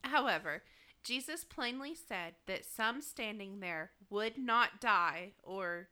However, 0.02 0.62
Jesus 1.02 1.44
plainly 1.44 1.94
said 1.94 2.34
that 2.46 2.64
some 2.64 3.00
standing 3.00 3.60
there 3.60 3.92
would 4.10 4.38
not 4.38 4.80
die, 4.80 5.32
or 5.42 5.88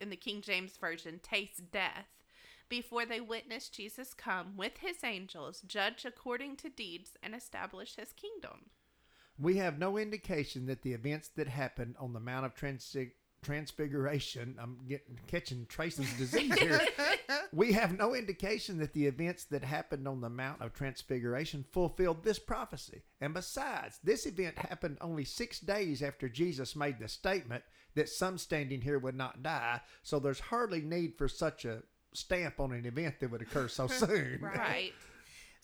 in 0.00 0.10
the 0.10 0.16
King 0.16 0.40
James 0.42 0.76
Version, 0.76 1.20
taste 1.22 1.70
death, 1.70 2.06
before 2.68 3.04
they 3.04 3.20
witness 3.20 3.68
Jesus 3.68 4.14
come 4.14 4.56
with 4.56 4.78
his 4.78 5.04
angels, 5.04 5.60
judge 5.66 6.04
according 6.04 6.56
to 6.56 6.68
deeds, 6.68 7.16
and 7.22 7.34
establish 7.34 7.96
his 7.96 8.12
kingdom. 8.12 8.70
We 9.38 9.56
have 9.56 9.78
no 9.78 9.98
indication 9.98 10.66
that 10.66 10.82
the 10.82 10.92
events 10.92 11.28
that 11.36 11.48
happened 11.48 11.96
on 11.98 12.12
the 12.12 12.20
Mount 12.20 12.46
of 12.46 12.54
Transig- 12.54 13.12
Transfiguration, 13.44 14.56
I'm 14.60 14.78
getting 14.88 15.18
catching 15.26 15.66
Tracy's 15.66 16.12
disease 16.14 16.58
here. 16.58 16.80
we 17.52 17.72
have 17.72 17.96
no 17.96 18.14
indication 18.14 18.78
that 18.78 18.92
the 18.92 19.06
events 19.06 19.44
that 19.44 19.62
happened 19.62 20.08
on 20.08 20.20
the 20.20 20.30
Mount 20.30 20.62
of 20.62 20.72
Transfiguration 20.72 21.64
fulfilled 21.70 22.24
this 22.24 22.38
prophecy. 22.38 23.02
And 23.20 23.34
besides, 23.34 24.00
this 24.02 24.26
event 24.26 24.58
happened 24.58 24.98
only 25.00 25.24
six 25.24 25.60
days 25.60 26.02
after 26.02 26.28
Jesus 26.28 26.74
made 26.74 26.98
the 26.98 27.08
statement 27.08 27.62
that 27.94 28.08
some 28.08 28.38
standing 28.38 28.80
here 28.80 28.98
would 28.98 29.16
not 29.16 29.42
die. 29.42 29.80
So 30.02 30.18
there's 30.18 30.40
hardly 30.40 30.80
need 30.80 31.16
for 31.16 31.28
such 31.28 31.64
a 31.64 31.82
stamp 32.12 32.58
on 32.60 32.72
an 32.72 32.86
event 32.86 33.20
that 33.20 33.30
would 33.30 33.42
occur 33.42 33.68
so 33.68 33.86
soon. 33.88 34.40
Right. 34.40 34.92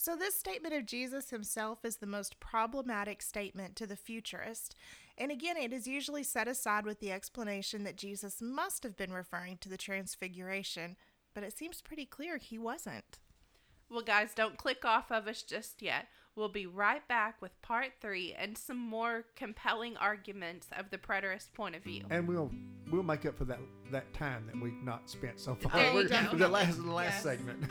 So, 0.02 0.16
this 0.16 0.34
statement 0.34 0.72
of 0.72 0.86
Jesus 0.86 1.28
himself 1.28 1.84
is 1.84 1.96
the 1.96 2.06
most 2.06 2.40
problematic 2.40 3.20
statement 3.20 3.76
to 3.76 3.86
the 3.86 3.96
futurist. 3.96 4.74
And 5.18 5.30
again, 5.30 5.58
it 5.58 5.74
is 5.74 5.86
usually 5.86 6.22
set 6.22 6.48
aside 6.48 6.86
with 6.86 7.00
the 7.00 7.12
explanation 7.12 7.84
that 7.84 7.98
Jesus 7.98 8.40
must 8.40 8.82
have 8.82 8.96
been 8.96 9.12
referring 9.12 9.58
to 9.58 9.68
the 9.68 9.76
Transfiguration, 9.76 10.96
but 11.34 11.44
it 11.44 11.54
seems 11.54 11.82
pretty 11.82 12.06
clear 12.06 12.38
he 12.38 12.56
wasn't. 12.56 13.18
Well, 13.90 14.00
guys, 14.00 14.32
don't 14.34 14.56
click 14.56 14.86
off 14.86 15.12
of 15.12 15.28
us 15.28 15.42
just 15.42 15.82
yet. 15.82 16.06
We'll 16.34 16.48
be 16.48 16.64
right 16.64 17.06
back 17.06 17.42
with 17.42 17.60
part 17.60 17.88
three 18.00 18.32
and 18.32 18.56
some 18.56 18.78
more 18.78 19.26
compelling 19.36 19.98
arguments 19.98 20.68
of 20.78 20.88
the 20.88 20.96
preterist 20.96 21.52
point 21.52 21.76
of 21.76 21.84
view. 21.84 22.04
And 22.08 22.26
we'll 22.26 22.50
we'll 22.90 23.02
make 23.02 23.26
up 23.26 23.36
for 23.36 23.44
that 23.44 23.58
that 23.90 24.14
time 24.14 24.46
that 24.46 24.58
we've 24.58 24.82
not 24.82 25.10
spent 25.10 25.38
so 25.38 25.56
far. 25.56 25.72
Oh, 25.74 25.76
there 25.76 25.88
you 25.88 25.94
We're- 25.96 26.08
go. 26.08 26.38
The 26.38 26.48
last 26.48 26.76
the 26.82 26.90
last 26.90 27.16
Yes. 27.16 27.22
segment. 27.22 27.64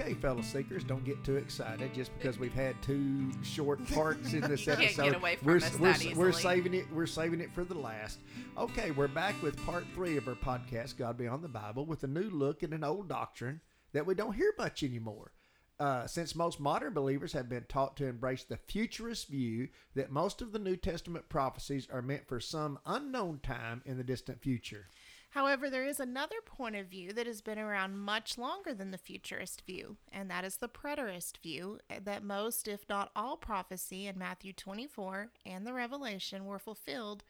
Okay, 0.00 0.14
fellow 0.14 0.40
seekers, 0.40 0.84
don't 0.84 1.04
get 1.04 1.22
too 1.22 1.36
excited 1.36 1.92
just 1.92 2.16
because 2.16 2.38
we've 2.38 2.54
had 2.54 2.80
two 2.80 3.30
short 3.42 3.86
parts 3.92 4.32
in 4.32 4.40
this 4.40 4.66
episode. 4.68 5.04
get 5.04 5.16
away 5.16 5.36
from 5.36 5.46
we're, 5.48 5.60
we're, 5.78 6.14
we're 6.16 6.32
saving 6.32 6.72
it. 6.72 6.86
We're 6.90 7.04
saving 7.04 7.42
it 7.42 7.52
for 7.52 7.62
the 7.62 7.74
last. 7.74 8.20
Okay, 8.56 8.90
we're 8.92 9.06
back 9.06 9.34
with 9.42 9.62
part 9.66 9.84
three 9.94 10.16
of 10.16 10.26
our 10.28 10.34
podcast, 10.34 10.96
God 10.96 11.18
Beyond 11.18 11.44
the 11.44 11.48
Bible, 11.48 11.84
with 11.84 12.04
a 12.04 12.06
new 12.06 12.30
look 12.30 12.62
at 12.62 12.70
an 12.70 12.84
old 12.84 13.06
doctrine 13.06 13.60
that 13.92 14.06
we 14.06 14.14
don't 14.14 14.32
hear 14.32 14.54
much 14.56 14.82
anymore. 14.82 15.32
Uh, 15.78 16.06
since 16.06 16.34
most 16.34 16.58
modern 16.58 16.94
believers 16.94 17.34
have 17.34 17.50
been 17.50 17.66
taught 17.68 17.94
to 17.98 18.06
embrace 18.06 18.44
the 18.44 18.56
futurist 18.56 19.28
view 19.28 19.68
that 19.94 20.10
most 20.10 20.40
of 20.40 20.52
the 20.52 20.58
New 20.58 20.76
Testament 20.76 21.28
prophecies 21.28 21.86
are 21.92 22.00
meant 22.00 22.26
for 22.26 22.40
some 22.40 22.78
unknown 22.86 23.40
time 23.42 23.82
in 23.84 23.98
the 23.98 24.04
distant 24.04 24.40
future. 24.40 24.86
However, 25.32 25.70
there 25.70 25.86
is 25.86 25.98
another 25.98 26.36
point 26.44 26.76
of 26.76 26.88
view 26.88 27.14
that 27.14 27.26
has 27.26 27.40
been 27.40 27.58
around 27.58 27.96
much 27.96 28.36
longer 28.36 28.74
than 28.74 28.90
the 28.90 28.98
futurist 28.98 29.62
view, 29.66 29.96
and 30.12 30.30
that 30.30 30.44
is 30.44 30.58
the 30.58 30.68
preterist 30.68 31.38
view 31.42 31.78
eh, 31.88 32.00
that 32.04 32.22
most, 32.22 32.68
if 32.68 32.86
not 32.86 33.10
all, 33.16 33.38
prophecy 33.38 34.06
in 34.06 34.18
Matthew 34.18 34.52
24 34.52 35.30
and 35.46 35.66
the 35.66 35.72
Revelation 35.72 36.44
were 36.44 36.58
fulfilled 36.58 37.24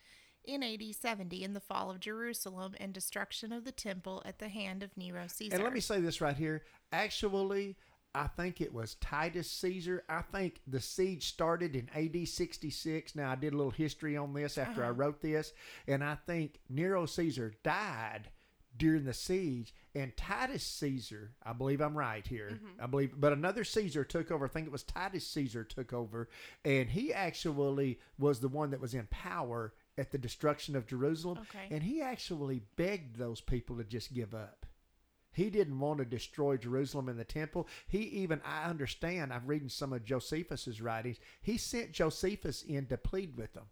in 0.44 0.64
AD 0.64 0.82
70 0.92 1.44
in 1.44 1.52
the 1.52 1.60
fall 1.60 1.92
of 1.92 2.00
Jerusalem 2.00 2.74
and 2.80 2.92
destruction 2.92 3.52
of 3.52 3.64
the 3.64 3.70
temple 3.70 4.20
at 4.24 4.40
the 4.40 4.48
hand 4.48 4.82
of 4.82 4.96
Nero 4.96 5.26
Caesar. 5.28 5.54
And 5.54 5.62
let 5.62 5.72
me 5.72 5.78
say 5.78 6.00
this 6.00 6.20
right 6.20 6.36
here. 6.36 6.62
Actually, 6.92 7.76
I 8.14 8.26
think 8.26 8.60
it 8.60 8.72
was 8.72 8.96
Titus 8.96 9.50
Caesar. 9.50 10.04
I 10.08 10.22
think 10.22 10.60
the 10.66 10.80
siege 10.80 11.28
started 11.28 11.74
in 11.74 11.88
AD 11.94 12.28
66. 12.28 13.16
Now, 13.16 13.30
I 13.30 13.36
did 13.36 13.54
a 13.54 13.56
little 13.56 13.70
history 13.70 14.16
on 14.16 14.34
this 14.34 14.58
after 14.58 14.82
I 14.82 14.88
uh-huh. 14.88 14.94
wrote 14.94 15.22
this, 15.22 15.52
and 15.86 16.04
I 16.04 16.16
think 16.26 16.60
Nero 16.68 17.06
Caesar 17.06 17.54
died 17.62 18.28
during 18.76 19.04
the 19.04 19.14
siege, 19.14 19.74
and 19.94 20.16
Titus 20.16 20.64
Caesar, 20.64 21.32
I 21.42 21.52
believe 21.52 21.80
I'm 21.80 21.96
right 21.96 22.26
here. 22.26 22.52
Mm-hmm. 22.52 22.82
I 22.82 22.86
believe, 22.86 23.12
but 23.18 23.32
another 23.32 23.64
Caesar 23.64 24.04
took 24.04 24.30
over. 24.30 24.46
I 24.46 24.48
think 24.48 24.66
it 24.66 24.72
was 24.72 24.82
Titus 24.82 25.26
Caesar 25.28 25.64
took 25.64 25.92
over, 25.92 26.28
and 26.64 26.88
he 26.88 27.12
actually 27.12 27.98
was 28.18 28.40
the 28.40 28.48
one 28.48 28.70
that 28.70 28.80
was 28.80 28.94
in 28.94 29.06
power 29.10 29.74
at 29.98 30.10
the 30.10 30.18
destruction 30.18 30.74
of 30.74 30.86
Jerusalem, 30.86 31.38
Okay. 31.42 31.74
and 31.74 31.82
he 31.82 32.00
actually 32.00 32.62
begged 32.76 33.16
those 33.16 33.40
people 33.40 33.76
to 33.76 33.84
just 33.84 34.14
give 34.14 34.34
up. 34.34 34.66
He 35.32 35.50
didn't 35.50 35.78
want 35.80 35.98
to 35.98 36.04
destroy 36.04 36.56
Jerusalem 36.56 37.08
and 37.08 37.18
the 37.18 37.24
temple. 37.24 37.66
He 37.86 37.98
even, 37.98 38.40
I 38.44 38.64
understand, 38.64 39.32
I'm 39.32 39.46
reading 39.46 39.68
some 39.68 39.92
of 39.92 40.04
Josephus's 40.04 40.80
writings. 40.80 41.18
He 41.40 41.56
sent 41.56 41.92
Josephus 41.92 42.62
in 42.62 42.86
to 42.86 42.96
plead 42.98 43.36
with 43.36 43.54
them. 43.54 43.64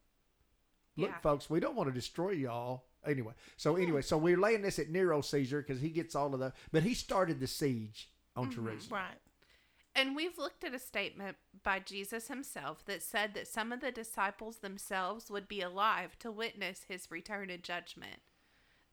Look, 0.96 1.10
Yeah. 1.10 1.18
folks, 1.18 1.48
we 1.48 1.60
don't 1.60 1.76
want 1.76 1.88
to 1.88 1.94
destroy 1.94 2.30
y'all. 2.30 2.84
Anyway, 3.06 3.32
so 3.56 3.76
anyway, 3.76 4.02
so 4.02 4.18
we're 4.18 4.36
laying 4.36 4.62
this 4.62 4.78
at 4.78 4.90
Nero 4.90 5.20
Caesar 5.22 5.62
because 5.62 5.80
he 5.80 5.88
gets 5.88 6.14
all 6.14 6.34
of 6.34 6.40
the, 6.40 6.52
but 6.72 6.82
he 6.82 6.92
started 6.92 7.40
the 7.40 7.46
siege 7.46 8.10
on 8.36 8.46
mm-hmm. 8.46 8.54
Jerusalem. 8.66 9.00
right. 9.00 9.18
And 9.94 10.14
we've 10.14 10.38
looked 10.38 10.62
at 10.62 10.74
a 10.74 10.78
statement 10.78 11.36
by 11.64 11.80
Jesus 11.80 12.28
himself 12.28 12.84
that 12.84 13.02
said 13.02 13.34
that 13.34 13.48
some 13.48 13.72
of 13.72 13.80
the 13.80 13.90
disciples 13.90 14.58
themselves 14.58 15.30
would 15.30 15.48
be 15.48 15.60
alive 15.60 16.16
to 16.20 16.30
witness 16.30 16.84
his 16.88 17.10
return 17.10 17.50
and 17.50 17.62
judgment. 17.62 18.20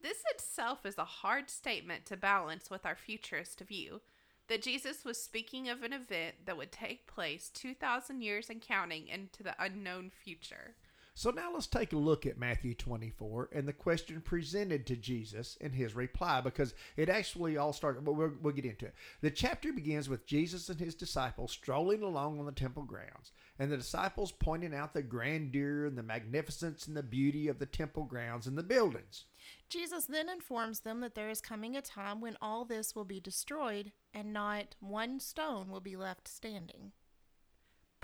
This 0.01 0.23
itself 0.31 0.85
is 0.85 0.97
a 0.97 1.05
hard 1.05 1.49
statement 1.49 2.05
to 2.05 2.17
balance 2.17 2.69
with 2.69 2.85
our 2.85 2.95
futurist 2.95 3.61
view 3.61 4.01
that 4.47 4.61
Jesus 4.61 5.03
was 5.03 5.21
speaking 5.21 5.67
of 5.67 5.83
an 5.83 5.93
event 5.93 6.45
that 6.45 6.57
would 6.57 6.71
take 6.71 7.07
place 7.07 7.49
2,000 7.49 8.21
years 8.21 8.49
and 8.49 8.61
counting 8.61 9.07
into 9.07 9.43
the 9.43 9.55
unknown 9.59 10.09
future. 10.09 10.75
So 11.17 11.31
now 11.31 11.49
let's 11.51 11.65
take 11.65 11.93
a 11.93 11.97
look 11.97 12.27
at 12.27 12.37
Matthew 12.37 12.75
24 12.75 13.49
and 13.51 13.67
the 13.67 13.73
question 13.73 14.21
presented 14.21 14.85
to 14.85 14.95
Jesus 14.95 15.57
and 15.59 15.73
his 15.73 15.95
reply 15.95 16.41
because 16.41 16.75
it 16.95 17.09
actually 17.09 17.57
all 17.57 17.73
started, 17.73 18.05
but 18.05 18.13
we'll, 18.13 18.33
we'll 18.39 18.53
get 18.53 18.65
into 18.65 18.85
it. 18.85 18.93
The 19.21 19.31
chapter 19.31 19.73
begins 19.73 20.07
with 20.07 20.27
Jesus 20.27 20.69
and 20.69 20.79
his 20.79 20.93
disciples 20.93 21.51
strolling 21.51 22.03
along 22.03 22.37
on 22.39 22.45
the 22.45 22.51
temple 22.51 22.83
grounds, 22.83 23.31
and 23.57 23.71
the 23.71 23.77
disciples 23.77 24.31
pointing 24.31 24.75
out 24.75 24.93
the 24.93 25.01
grandeur 25.01 25.87
and 25.87 25.97
the 25.97 26.03
magnificence 26.03 26.85
and 26.85 26.95
the 26.95 27.01
beauty 27.01 27.47
of 27.47 27.57
the 27.57 27.65
temple 27.65 28.03
grounds 28.03 28.45
and 28.45 28.55
the 28.55 28.61
buildings. 28.61 29.25
Jesus 29.69 30.05
then 30.05 30.29
informs 30.29 30.81
them 30.81 30.99
that 30.99 31.15
there 31.15 31.31
is 31.31 31.41
coming 31.41 31.75
a 31.75 31.81
time 31.81 32.21
when 32.21 32.37
all 32.43 32.63
this 32.63 32.95
will 32.95 33.05
be 33.05 33.19
destroyed 33.19 33.91
and 34.13 34.33
not 34.33 34.75
one 34.81 35.19
stone 35.19 35.71
will 35.71 35.81
be 35.81 35.95
left 35.95 36.27
standing. 36.27 36.91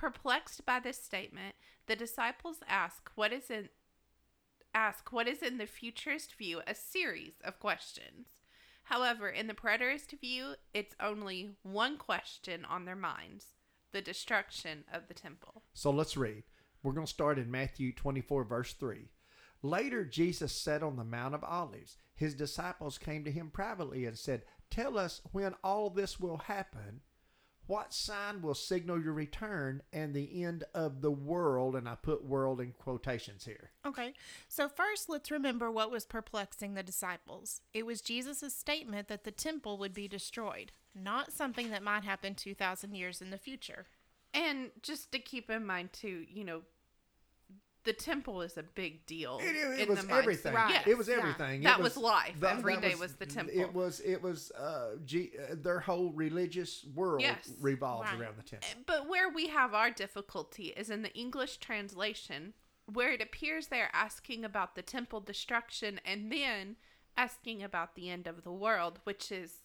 Perplexed 0.04 0.66
by 0.66 0.82
this 0.82 1.02
statement, 1.02 1.56
the 1.88 1.96
disciples 1.96 2.58
ask 2.68 3.10
what 3.16 3.32
is 3.32 3.50
in 3.50 3.70
ask 4.76 5.14
what 5.14 5.30
is 5.30 5.42
in 5.42 5.58
the 5.58 5.66
futurist 5.66 6.36
view 6.36 6.60
a 6.68 6.76
series 6.76 7.36
of 7.42 7.58
questions. 7.58 8.28
However, 8.84 9.30
in 9.30 9.48
the 9.48 9.54
preterist 9.54 10.20
view, 10.20 10.56
it's 10.74 10.94
only 11.00 11.52
one 11.62 11.98
question 11.98 12.66
on 12.66 12.84
their 12.84 12.98
minds. 12.98 13.54
the 13.94 14.02
destruction 14.02 14.84
of 14.92 15.08
the 15.08 15.14
temple. 15.14 15.64
So 15.74 15.90
let's 15.90 16.18
read. 16.18 16.44
We're 16.84 16.92
going 16.92 17.08
to 17.08 17.14
start 17.14 17.40
in 17.40 17.50
Matthew 17.50 17.94
24, 17.94 18.44
verse 18.44 18.74
3. 18.74 19.08
Later, 19.62 20.04
Jesus 20.04 20.52
sat 20.52 20.84
on 20.84 20.98
the 20.98 21.06
Mount 21.06 21.34
of 21.34 21.46
Olives. 21.46 21.96
His 22.14 22.36
disciples 22.36 22.98
came 22.98 23.24
to 23.24 23.32
him 23.32 23.52
privately 23.52 24.06
and 24.06 24.18
said, 24.18 24.42
Tell 24.70 24.98
us 24.98 25.22
when 25.32 25.54
all 25.64 25.90
this 25.90 26.20
will 26.20 26.40
happen. 26.40 27.00
What 27.65 27.93
sign 27.93 28.41
will 28.41 28.55
signal 28.55 29.01
your 29.01 29.13
return 29.13 29.84
and 29.93 30.13
the 30.13 30.43
end 30.43 30.65
of 30.74 31.01
the 31.01 31.12
world? 31.12 31.75
And 31.75 31.88
I 31.88 31.96
put 31.96 32.25
world 32.25 32.60
in 32.60 32.74
quotations 32.74 33.46
here. 33.46 33.72
Okay, 33.86 34.13
so 34.50 34.67
first 34.67 35.08
let's 35.08 35.32
remember 35.32 35.72
what 35.72 35.91
was 35.91 36.05
perplexing 36.05 36.74
the 36.74 36.84
disciples. 36.84 37.62
It 37.74 37.86
was 37.86 38.01
Jesus' 38.01 38.53
statement 38.53 39.08
that 39.08 39.24
the 39.24 39.32
temple 39.32 39.77
would 39.77 39.93
be 39.93 40.08
destroyed, 40.08 40.74
not 40.93 41.32
something 41.32 41.70
that 41.70 41.84
might 41.84 42.03
happen 42.03 42.36
2,000 42.36 42.96
years 42.96 43.22
in 43.22 43.29
the 43.29 43.38
future. 43.38 43.86
And 44.34 44.72
just 44.82 45.12
to 45.12 45.20
keep 45.20 45.50
in 45.50 45.65
mind 45.65 45.93
too, 45.93 46.25
you 46.27 46.43
know, 46.43 46.63
the 47.84 47.94
temple 47.94 48.42
is 48.42 48.58
a 48.58 48.63
big 48.63 49.06
deal. 49.06 49.40
It, 49.42 49.56
it 49.56 49.80
in 49.82 49.90
was 49.90 50.06
everything. 50.10 50.54
Right. 50.54 50.70
Yes. 50.72 50.88
It 50.88 50.98
was 50.98 51.10
everything. 51.10 51.62
It 51.62 51.66
That 51.66 51.82
was 51.82 51.98
life. 51.98 52.36
that- 52.40 52.58
Every 52.58 52.78
day 52.78 52.96
was 52.96 53.16
the 53.16 53.25
temple. 53.25 53.54
It 53.60 53.74
was. 53.74 54.00
It 54.02 54.22
was. 54.22 54.52
Uh, 54.52 54.96
G, 55.06 55.32
uh, 55.38 55.56
their 55.62 55.80
whole 55.82 56.12
religious 56.13 56.86
world 56.96 57.22
Yes. 57.22 57.52
revolves 57.62 58.10
Right. 58.12 58.22
around 58.22 58.38
the 58.38 58.44
temple. 58.44 58.70
But 58.86 59.08
where 59.08 59.30
we 59.30 59.48
have 59.48 59.74
our 59.74 59.92
difficulty 59.92 60.68
is 60.68 60.90
in 60.90 61.02
the 61.02 61.13
English 61.13 61.58
translation, 61.58 62.54
where 62.86 63.12
it 63.12 63.22
appears 63.22 63.68
they're 63.68 63.90
asking 63.94 64.44
about 64.46 64.75
the 64.75 64.82
temple 64.82 65.20
destruction 65.22 66.00
and 66.06 66.32
then 66.32 66.75
asking 67.16 67.62
about 67.63 67.96
the 67.96 68.10
end 68.10 68.28
of 68.28 68.44
the 68.44 68.52
world, 68.52 69.00
which 69.04 69.32
is 69.32 69.62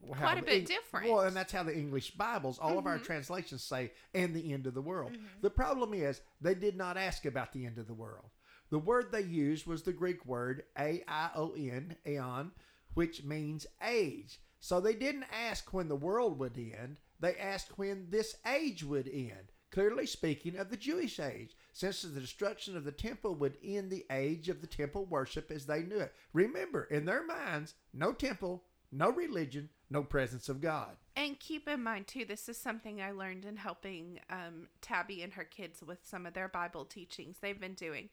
Well, 0.00 0.18
Quite 0.18 0.38
a 0.38 0.42
bit 0.42 0.54
Eng- 0.60 0.64
different. 0.64 1.06
Mm-hmm. 1.06 1.14
Well, 1.14 1.26
and 1.26 1.36
that's 1.36 1.52
how 1.52 1.62
the 1.62 1.76
English 1.76 2.12
Bibles, 2.12 2.58
all 2.58 2.78
of 2.78 2.86
our 2.86 2.98
translations 2.98 3.62
say, 3.62 3.92
"and 4.14 4.34
the 4.34 4.52
end 4.52 4.66
of 4.66 4.74
the 4.74 4.82
world." 4.82 5.12
Mm-hmm. 5.12 5.40
The 5.40 5.50
problem 5.50 5.94
is 5.94 6.20
they 6.40 6.54
did 6.54 6.76
not 6.76 6.96
ask 6.96 7.24
about 7.24 7.52
the 7.52 7.66
end 7.66 7.78
of 7.78 7.86
the 7.86 7.94
world. 7.94 8.30
The 8.70 8.78
word 8.78 9.12
they 9.12 9.22
used 9.22 9.66
was 9.66 9.82
the 9.82 9.92
Greek 9.92 10.26
word 10.26 10.64
a 10.78 11.02
i 11.06 11.30
o 11.34 11.54
n, 11.56 11.96
aeon, 12.06 12.52
which 12.94 13.24
means 13.24 13.66
age. 13.82 14.40
So 14.60 14.80
they 14.80 14.94
didn't 14.94 15.26
ask 15.32 15.72
when 15.72 15.88
the 15.88 15.96
world 15.96 16.38
would 16.38 16.58
end. 16.58 16.96
They 17.20 17.36
asked 17.36 17.78
when 17.78 18.10
this 18.10 18.36
age 18.46 18.82
would 18.82 19.08
end. 19.08 19.52
Clearly 19.70 20.06
speaking 20.06 20.56
of 20.56 20.70
the 20.70 20.76
Jewish 20.76 21.20
age, 21.20 21.56
since 21.72 22.02
the 22.02 22.20
destruction 22.20 22.76
of 22.76 22.84
the 22.84 22.92
temple 22.92 23.34
would 23.34 23.58
end 23.62 23.90
the 23.90 24.06
age 24.10 24.48
of 24.48 24.60
the 24.60 24.66
temple 24.66 25.04
worship 25.04 25.50
as 25.50 25.66
they 25.66 25.82
knew 25.82 25.98
it. 25.98 26.14
Remember, 26.32 26.84
in 26.84 27.04
their 27.04 27.24
minds, 27.24 27.74
no 27.92 28.12
temple, 28.12 28.64
no 28.90 29.10
religion, 29.10 29.68
no 29.90 30.02
presence 30.02 30.48
of 30.48 30.60
God. 30.60 30.96
And 31.14 31.38
keep 31.38 31.68
in 31.68 31.82
mind 31.82 32.06
too, 32.06 32.24
this 32.24 32.48
is 32.48 32.58
something 32.58 33.00
I 33.00 33.12
learned 33.12 33.44
in 33.44 33.56
helping 33.56 34.20
um, 34.30 34.68
Tabby 34.80 35.22
and 35.22 35.32
her 35.34 35.44
kids 35.44 35.82
with 35.82 35.98
some 36.02 36.26
of 36.26 36.34
their 36.34 36.48
Bible 36.48 36.84
teachings 36.84 37.36
they've 37.40 37.60
been 37.60 37.74
doing. 37.74 38.08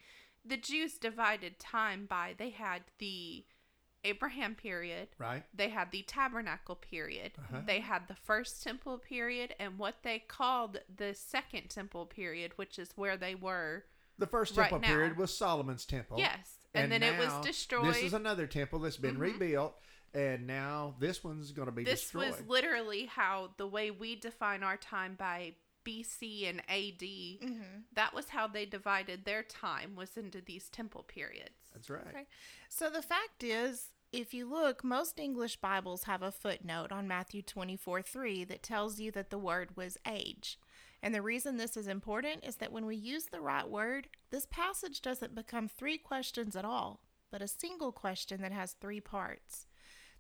The 0.46 0.58
Jews 0.58 0.98
divided 0.98 1.58
time 1.60 2.06
by 2.06 2.36
they 2.38 2.50
had 2.52 2.84
the 3.00 3.46
Abraham 4.06 4.54
period, 4.56 5.08
Right? 5.18 5.44
they 5.54 5.70
had 5.70 5.92
the 5.92 6.02
tabernacle 6.04 6.76
period, 6.76 7.32
Uh-huh. 7.40 7.62
they 7.66 7.80
had 7.80 8.08
the 8.10 8.16
first 8.16 8.62
temple 8.62 8.98
period, 8.98 9.56
and 9.60 9.80
what 9.80 9.96
they 10.04 10.20
called 10.20 10.80
the 10.94 11.14
second 11.14 11.70
temple 11.70 12.06
period, 12.06 12.52
which 12.58 12.78
is 12.78 12.92
where 12.96 13.16
they 13.16 13.34
were. 13.36 13.86
The 14.18 14.28
first 14.28 14.58
Right 14.58 14.66
temple 14.70 14.80
now. 14.82 14.88
period 14.94 15.18
was 15.18 15.36
Solomon's 15.36 15.86
temple. 15.86 16.20
Yes, 16.20 16.60
and, 16.74 16.92
then 16.92 17.02
it 17.02 17.18
was 17.18 17.34
destroyed. 17.46 17.86
This 17.86 18.04
is 18.04 18.14
another 18.14 18.46
temple 18.46 18.80
that's 18.80 18.98
been 18.98 19.16
Mhm. 19.16 19.20
rebuilt, 19.22 19.80
and 20.14 20.46
now 20.46 20.96
this 21.00 21.24
one's 21.24 21.52
going 21.52 21.68
to 21.68 21.72
be 21.72 21.84
destroyed. 21.84 22.28
this 22.28 22.36
destroyed. 22.36 22.48
was 22.48 22.50
literally 22.50 23.06
how 23.06 23.52
the 23.58 23.68
way 23.68 23.92
we 23.92 24.16
define 24.16 24.64
our 24.64 24.78
time 24.78 25.16
by 25.18 25.54
BC 25.86 26.50
and 26.50 26.60
AD. 26.70 27.02
Mm-hmm. 27.02 27.80
That 27.94 28.14
was 28.14 28.30
how 28.30 28.48
they 28.48 28.66
divided 28.66 29.26
their 29.26 29.44
time 29.44 29.96
was 29.96 30.18
into 30.18 30.42
these 30.42 30.70
temple 30.70 31.04
periods. 31.04 31.50
That's 31.74 31.90
right. 31.90 32.08
Okay. 32.08 32.28
So 32.70 32.90
the 32.90 33.02
fact 33.02 33.44
is, 33.44 33.90
if 34.12 34.34
you 34.34 34.50
look, 34.50 34.84
most 34.84 35.20
English 35.20 35.58
Bibles 35.58 36.04
have 36.04 36.22
a 36.22 36.32
footnote 36.32 36.92
on 36.92 37.08
Matthew 37.08 37.42
24 37.42 38.02
3 38.02 38.44
that 38.46 38.64
tells 38.64 39.00
you 39.00 39.12
that 39.12 39.30
the 39.30 39.38
word 39.38 39.76
was 39.76 39.98
age. 40.08 40.60
And 41.02 41.14
the 41.14 41.22
reason 41.22 41.58
this 41.58 41.76
is 41.76 41.88
important 41.88 42.46
is 42.46 42.58
that 42.58 42.72
when 42.72 42.86
we 42.86 42.96
use 42.96 43.26
the 43.26 43.42
right 43.42 43.68
word, 43.68 44.08
this 44.30 44.46
passage 44.46 45.02
doesn't 45.02 45.36
become 45.36 45.68
three 45.68 45.98
questions 45.98 46.56
at 46.56 46.64
all, 46.64 47.02
but 47.30 47.42
a 47.42 47.48
single 47.48 47.92
question 47.92 48.42
that 48.42 48.54
has 48.54 48.74
three 48.74 49.02
parts. 49.02 49.66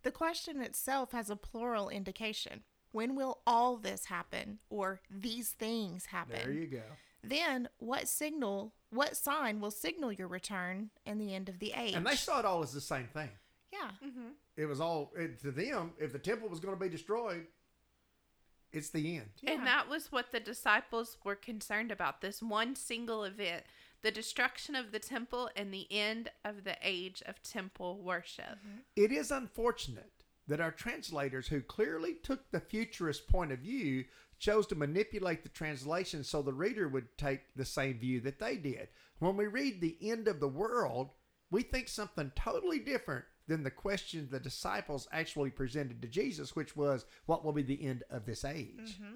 The 0.03 0.11
question 0.11 0.61
itself 0.61 1.11
has 1.13 1.29
a 1.29 1.35
plural 1.35 1.89
indication. 1.89 2.63
When 2.91 3.15
will 3.15 3.39
all 3.47 3.77
this 3.77 4.05
happen? 4.05 4.59
Or 4.69 5.01
these 5.09 5.49
things 5.51 6.07
happen? 6.07 6.39
There 6.43 6.51
you 6.51 6.67
go. 6.67 6.81
Then, 7.23 7.69
what 7.79 8.07
signal, 8.09 8.73
what 8.89 9.15
sign 9.15 9.61
will 9.61 9.71
signal 9.71 10.11
your 10.11 10.27
return 10.27 10.89
and 11.05 11.19
the 11.19 11.33
end 11.33 11.47
of 11.47 11.59
the 11.59 11.73
age? 11.75 11.95
And 11.95 12.05
they 12.05 12.15
saw 12.15 12.39
it 12.39 12.45
all 12.45 12.61
as 12.61 12.73
the 12.73 12.81
same 12.81 13.07
thing. 13.13 13.29
yeah. 13.71 13.91
Mm-hmm. 14.05 14.29
It 14.57 14.65
was 14.65 14.79
all 14.79 15.11
it, 15.17 15.39
to 15.41 15.51
them. 15.51 15.93
If 15.97 16.11
the 16.11 16.19
temple 16.19 16.49
was 16.49 16.59
going 16.59 16.75
to 16.75 16.79
be 16.79 16.89
destroyed, 16.89 17.47
it's 18.71 18.89
the 18.89 19.17
end. 19.17 19.29
Yeah. 19.41 19.53
And 19.53 19.65
that 19.65 19.87
was 19.89 20.11
what 20.11 20.31
the 20.31 20.39
disciples 20.39 21.17
were 21.23 21.35
concerned 21.35 21.91
about 21.91 22.21
this 22.21 22.41
one 22.41 22.75
single 22.75 23.23
event 23.23 23.63
the 24.03 24.11
destruction 24.11 24.75
of 24.75 24.91
the 24.91 24.99
temple 24.99 25.49
and 25.55 25.73
the 25.73 25.87
end 25.89 26.29
of 26.45 26.65
the 26.65 26.75
age 26.83 27.23
of 27.25 27.41
temple 27.41 27.99
worship. 28.03 28.59
It 28.95 29.11
is 29.11 29.31
unfortunate 29.31 30.11
that 30.47 30.59
our 30.59 30.71
translators, 30.71 31.47
who 31.47 31.61
clearly 31.61 32.15
took 32.21 32.51
the 32.51 32.59
futurist 32.59 33.27
point 33.27 33.51
of 33.51 33.59
view, 33.59 34.03
chose 34.39 34.67
to 34.67 34.75
manipulate 34.75 35.41
the 35.43 35.49
translation 35.49 36.23
so 36.23 36.41
the 36.41 36.53
reader 36.53 36.87
would 36.89 37.17
take 37.17 37.41
the 37.55 37.63
same 37.63 37.97
view 37.97 38.19
that 38.19 38.39
they 38.39 38.57
did. 38.57 38.89
When 39.19 39.37
we 39.37 39.47
read 39.47 39.79
the 39.79 39.97
end 40.01 40.27
of 40.27 40.41
the 40.41 40.49
world, 40.49 41.11
we 41.49 41.61
think 41.63 41.87
something 41.87 42.31
totally 42.35 42.79
different 42.79 43.23
than 43.47 43.63
the 43.63 43.71
question 43.71 44.27
the 44.29 44.39
disciples 44.39 45.07
actually 45.13 45.49
presented 45.49 46.01
to 46.01 46.07
Jesus, 46.09 46.55
which 46.55 46.75
was, 46.75 47.05
What 47.25 47.45
will 47.45 47.53
be 47.53 47.63
the 47.63 47.85
end 47.85 48.03
of 48.09 48.25
this 48.25 48.43
age? 48.43 48.97
Mm-hmm. 48.99 49.15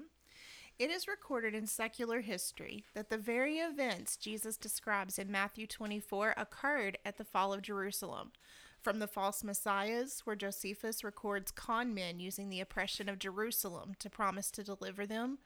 It 0.78 0.90
is 0.90 1.08
recorded 1.08 1.56
in 1.56 1.66
secular 1.66 2.20
history 2.20 2.84
that 2.94 3.08
the 3.08 3.18
very 3.18 3.56
events 3.56 4.16
Jesus 4.16 4.56
describes 4.56 5.18
in 5.18 5.28
Matthew 5.28 5.66
24 5.66 6.34
occurred 6.36 6.98
at 7.04 7.16
the 7.18 7.24
fall 7.24 7.52
of 7.52 7.62
Jerusalem. 7.62 8.30
From 8.80 9.00
the 9.00 9.08
false 9.08 9.42
messiahs, 9.42 10.20
where 10.22 10.36
Josephus 10.36 11.02
records 11.02 11.50
con 11.50 11.94
men 11.94 12.20
using 12.20 12.48
the 12.48 12.60
oppression 12.60 13.08
of 13.08 13.18
Jerusalem 13.18 13.94
to 13.98 14.08
promise 14.08 14.52
to 14.52 14.62
deliver 14.62 15.04
them, 15.04 15.38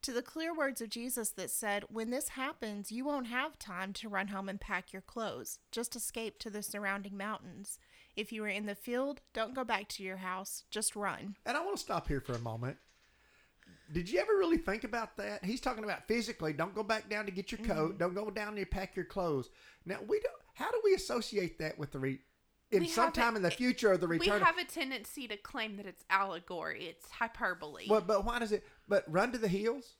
to 0.00 0.10
the 0.10 0.22
clear 0.22 0.56
words 0.56 0.80
of 0.80 0.88
Jesus 0.88 1.28
that 1.32 1.50
said, 1.50 1.84
When 1.90 2.08
this 2.08 2.30
happens, 2.30 2.90
you 2.90 3.04
won't 3.04 3.26
have 3.26 3.58
time 3.58 3.92
to 3.92 4.08
run 4.08 4.28
home 4.28 4.48
and 4.48 4.58
pack 4.58 4.94
your 4.94 5.02
clothes. 5.02 5.58
Just 5.70 5.96
escape 5.96 6.38
to 6.38 6.48
the 6.48 6.62
surrounding 6.62 7.18
mountains. 7.18 7.78
If 8.16 8.32
you 8.32 8.42
are 8.44 8.48
in 8.48 8.64
the 8.64 8.74
field, 8.74 9.20
don't 9.34 9.54
go 9.54 9.64
back 9.64 9.88
to 9.88 10.02
your 10.02 10.16
house, 10.16 10.64
just 10.70 10.96
run. 10.96 11.36
And 11.44 11.58
I 11.58 11.60
want 11.62 11.76
to 11.76 11.82
stop 11.82 12.08
here 12.08 12.22
for 12.22 12.32
a 12.32 12.38
moment. 12.38 12.78
Did 13.92 14.10
you 14.10 14.20
ever 14.20 14.32
really 14.36 14.58
think 14.58 14.84
about 14.84 15.16
that? 15.16 15.44
He's 15.44 15.60
talking 15.60 15.84
about 15.84 16.06
physically. 16.06 16.52
Don't 16.52 16.74
go 16.74 16.82
back 16.82 17.08
down 17.08 17.24
to 17.26 17.30
get 17.32 17.50
your 17.52 17.60
coat. 17.60 17.90
Mm-hmm. 17.90 17.98
Don't 17.98 18.14
go 18.14 18.30
down 18.30 18.54
there 18.54 18.64
to 18.64 18.70
pack 18.70 18.94
your 18.96 19.04
clothes. 19.06 19.48
Now 19.86 19.98
we 20.06 20.20
don't. 20.20 20.34
How 20.54 20.70
do 20.70 20.80
we 20.84 20.94
associate 20.94 21.58
that 21.60 21.78
with 21.78 21.92
the 21.92 21.98
re, 21.98 22.18
in 22.70 22.80
We 22.82 22.88
sometime 22.88 23.34
it- 23.34 23.38
in 23.38 23.42
the 23.44 23.50
future 23.50 23.92
of 23.92 24.00
the 24.00 24.08
return? 24.08 24.40
We 24.40 24.44
have 24.44 24.58
a 24.58 24.64
tendency 24.64 25.26
to 25.28 25.36
claim 25.36 25.76
that 25.76 25.86
it's 25.86 26.04
allegory, 26.10 26.84
it's 26.86 27.10
hyperbole. 27.10 27.86
Well, 27.88 28.00
but 28.02 28.24
why 28.24 28.38
does 28.40 28.52
it? 28.52 28.64
But 28.88 29.04
run 29.10 29.32
to 29.32 29.38
the 29.38 29.48
hills. 29.48 29.94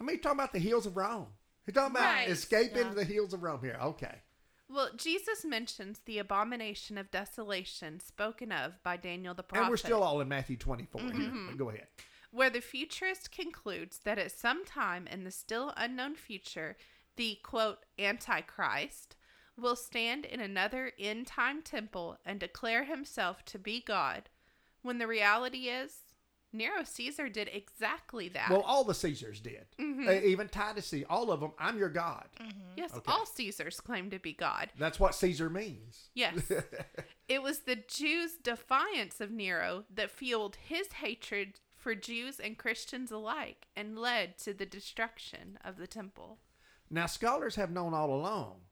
I 0.00 0.04
mean, 0.04 0.16
you're 0.16 0.22
talking 0.22 0.38
about 0.38 0.52
the 0.52 0.58
hills 0.60 0.86
of 0.86 0.96
Rome. 0.96 1.26
You're 1.66 1.74
talking 1.74 1.96
about 1.96 2.14
Right. 2.14 2.28
escape 2.28 2.72
Yeah. 2.74 2.82
into 2.82 2.94
the 2.94 3.04
hills 3.04 3.32
of 3.34 3.42
Rome 3.42 3.60
here. 3.60 3.78
Okay. 3.80 4.22
Well, 4.68 4.90
Jesus 4.96 5.44
mentions 5.44 6.00
the 6.00 6.18
abomination 6.18 6.96
of 6.98 7.10
desolation 7.10 8.00
spoken 8.00 8.50
of 8.50 8.82
by 8.82 8.96
Daniel 8.96 9.34
the 9.34 9.42
prophet. 9.42 9.62
And 9.64 9.70
we're 9.70 9.76
still 9.76 10.02
all 10.02 10.20
in 10.20 10.28
Matthew 10.28 10.56
24 10.56 11.00
here. 11.02 11.10
Mm-hmm. 11.12 11.46
But 11.48 11.56
Go 11.58 11.68
ahead. 11.68 11.86
Where 12.34 12.50
the 12.50 12.60
futurist 12.60 13.30
concludes 13.30 14.00
that 14.04 14.18
at 14.18 14.32
some 14.32 14.64
time 14.64 15.06
in 15.06 15.22
the 15.22 15.30
still 15.30 15.72
unknown 15.76 16.16
future, 16.16 16.76
the 17.16 17.38
quote 17.44 17.78
Antichrist 17.96 19.14
will 19.56 19.76
stand 19.76 20.24
in 20.24 20.40
another 20.40 20.90
end 20.98 21.28
time 21.28 21.62
temple 21.62 22.18
and 22.26 22.40
declare 22.40 22.84
himself 22.84 23.44
to 23.44 23.58
be 23.58 23.80
God, 23.80 24.28
when 24.82 24.98
the 24.98 25.06
reality 25.06 25.68
is 25.68 26.00
Nero 26.52 26.84
Caesar 26.84 27.28
did 27.28 27.50
exactly 27.52 28.28
that. 28.30 28.50
Well, 28.50 28.62
all 28.62 28.84
the 28.84 28.94
Caesars 28.94 29.40
did. 29.40 29.66
Mm-hmm. 29.78 30.08
Uh, 30.08 30.12
even 30.12 30.48
Titus, 30.48 30.94
all 31.10 31.32
of 31.32 31.40
them. 31.40 31.52
I'm 31.58 31.78
your 31.78 31.88
God. 31.88 32.26
yes, 32.76 32.92
okay. 32.94 33.12
all 33.12 33.26
Caesars 33.26 33.80
claim 33.80 34.10
to 34.10 34.18
be 34.20 34.32
God. 34.32 34.70
That's 34.78 35.00
what 35.00 35.14
Caesar 35.16 35.50
means. 35.50 36.10
Yes. 36.14 36.50
it 37.28 37.42
was 37.42 37.60
the 37.60 37.76
Jews' 37.76 38.36
defiance 38.40 39.20
of 39.20 39.32
Nero 39.32 39.84
that 39.92 40.10
fueled 40.10 40.56
his 40.56 40.92
hatred 40.92 41.60
for 41.84 41.94
Jews 41.94 42.40
and 42.40 42.56
Christians 42.56 43.12
alike 43.12 43.66
and 43.76 43.98
led 43.98 44.38
to 44.38 44.54
the 44.54 44.64
destruction 44.64 45.58
of 45.62 45.76
the 45.76 45.86
temple. 45.86 46.38
Now, 46.90 47.04
scholars 47.04 47.56
have 47.56 47.70
known 47.70 47.92
all 47.92 48.10
along 48.10 48.62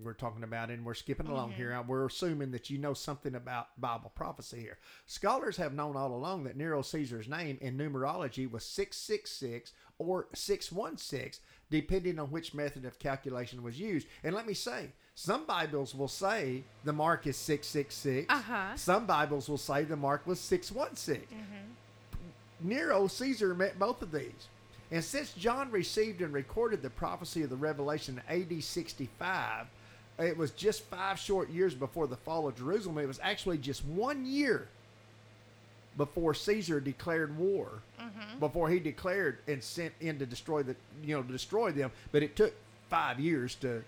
we're 0.00 0.14
talking 0.14 0.42
about, 0.42 0.70
and 0.70 0.84
we're 0.84 0.94
skipping 0.94 1.26
along 1.26 1.52
here. 1.52 1.72
Uh, 1.72 1.82
We're 1.82 2.06
assuming 2.06 2.50
that 2.52 2.70
you 2.70 2.78
know 2.78 2.94
something 2.94 3.34
about 3.34 3.78
Bible 3.80 4.10
prophecy 4.14 4.60
here. 4.60 4.78
Scholars 5.06 5.56
have 5.58 5.74
known 5.74 5.96
all 5.96 6.14
along 6.14 6.44
that 6.44 6.56
Nero 6.56 6.82
Caesar's 6.82 7.28
name 7.28 7.58
in 7.60 7.76
numerology 7.76 8.50
was 8.50 8.64
666 8.64 9.72
or 9.98 10.28
616, 10.34 11.42
depending 11.70 12.18
on 12.18 12.30
which 12.30 12.54
method 12.54 12.84
of 12.84 12.98
calculation 12.98 13.62
was 13.62 13.78
used. 13.78 14.06
And 14.24 14.34
let 14.34 14.46
me 14.46 14.54
say, 14.54 14.92
some 15.14 15.44
Bibles 15.44 15.94
will 15.94 16.08
say 16.08 16.64
the 16.84 16.92
mark 16.92 17.26
is 17.26 17.36
666. 17.36 18.32
Uh-huh. 18.32 18.76
Some 18.76 19.06
Bibles 19.06 19.48
will 19.48 19.58
say 19.58 19.84
the 19.84 19.96
mark 19.96 20.26
was 20.26 20.40
616. 20.40 21.26
Nero 22.64 23.06
Caesar 23.06 23.54
met 23.54 23.78
both 23.78 24.02
of 24.02 24.12
these. 24.12 24.48
And 24.90 25.02
since 25.02 25.32
John 25.32 25.70
received 25.70 26.20
and 26.20 26.32
recorded 26.32 26.82
the 26.82 26.90
prophecy 26.90 27.42
of 27.42 27.50
the 27.50 27.56
Revelation 27.56 28.20
in 28.28 28.42
AD 28.42 28.62
65, 28.62 29.66
it 30.18 30.36
was 30.36 30.50
just 30.50 30.82
five 30.82 31.18
short 31.18 31.50
years 31.50 31.74
before 31.74 32.06
the 32.06 32.16
fall 32.16 32.46
of 32.46 32.56
Jerusalem. 32.56 32.98
It 32.98 33.08
was 33.08 33.20
actually 33.22 33.58
just 33.58 33.84
one 33.86 34.26
year 34.26 34.68
before 35.96 36.34
Caesar 36.34 36.80
declared 36.80 37.36
war, 37.38 37.82
mm-hmm. 38.00 38.38
before 38.38 38.68
he 38.68 38.78
declared 38.78 39.38
and 39.48 39.62
sent 39.62 39.94
in 40.00 40.18
to 40.18 40.26
destroy 40.26 40.62
the, 40.62 40.76
you 41.02 41.14
know, 41.14 41.22
to 41.22 41.32
destroy 41.32 41.70
them. 41.70 41.90
But 42.12 42.22
it 42.22 42.36
took 42.36 42.54
five 42.88 43.18
years 43.18 43.54
to 43.56 43.82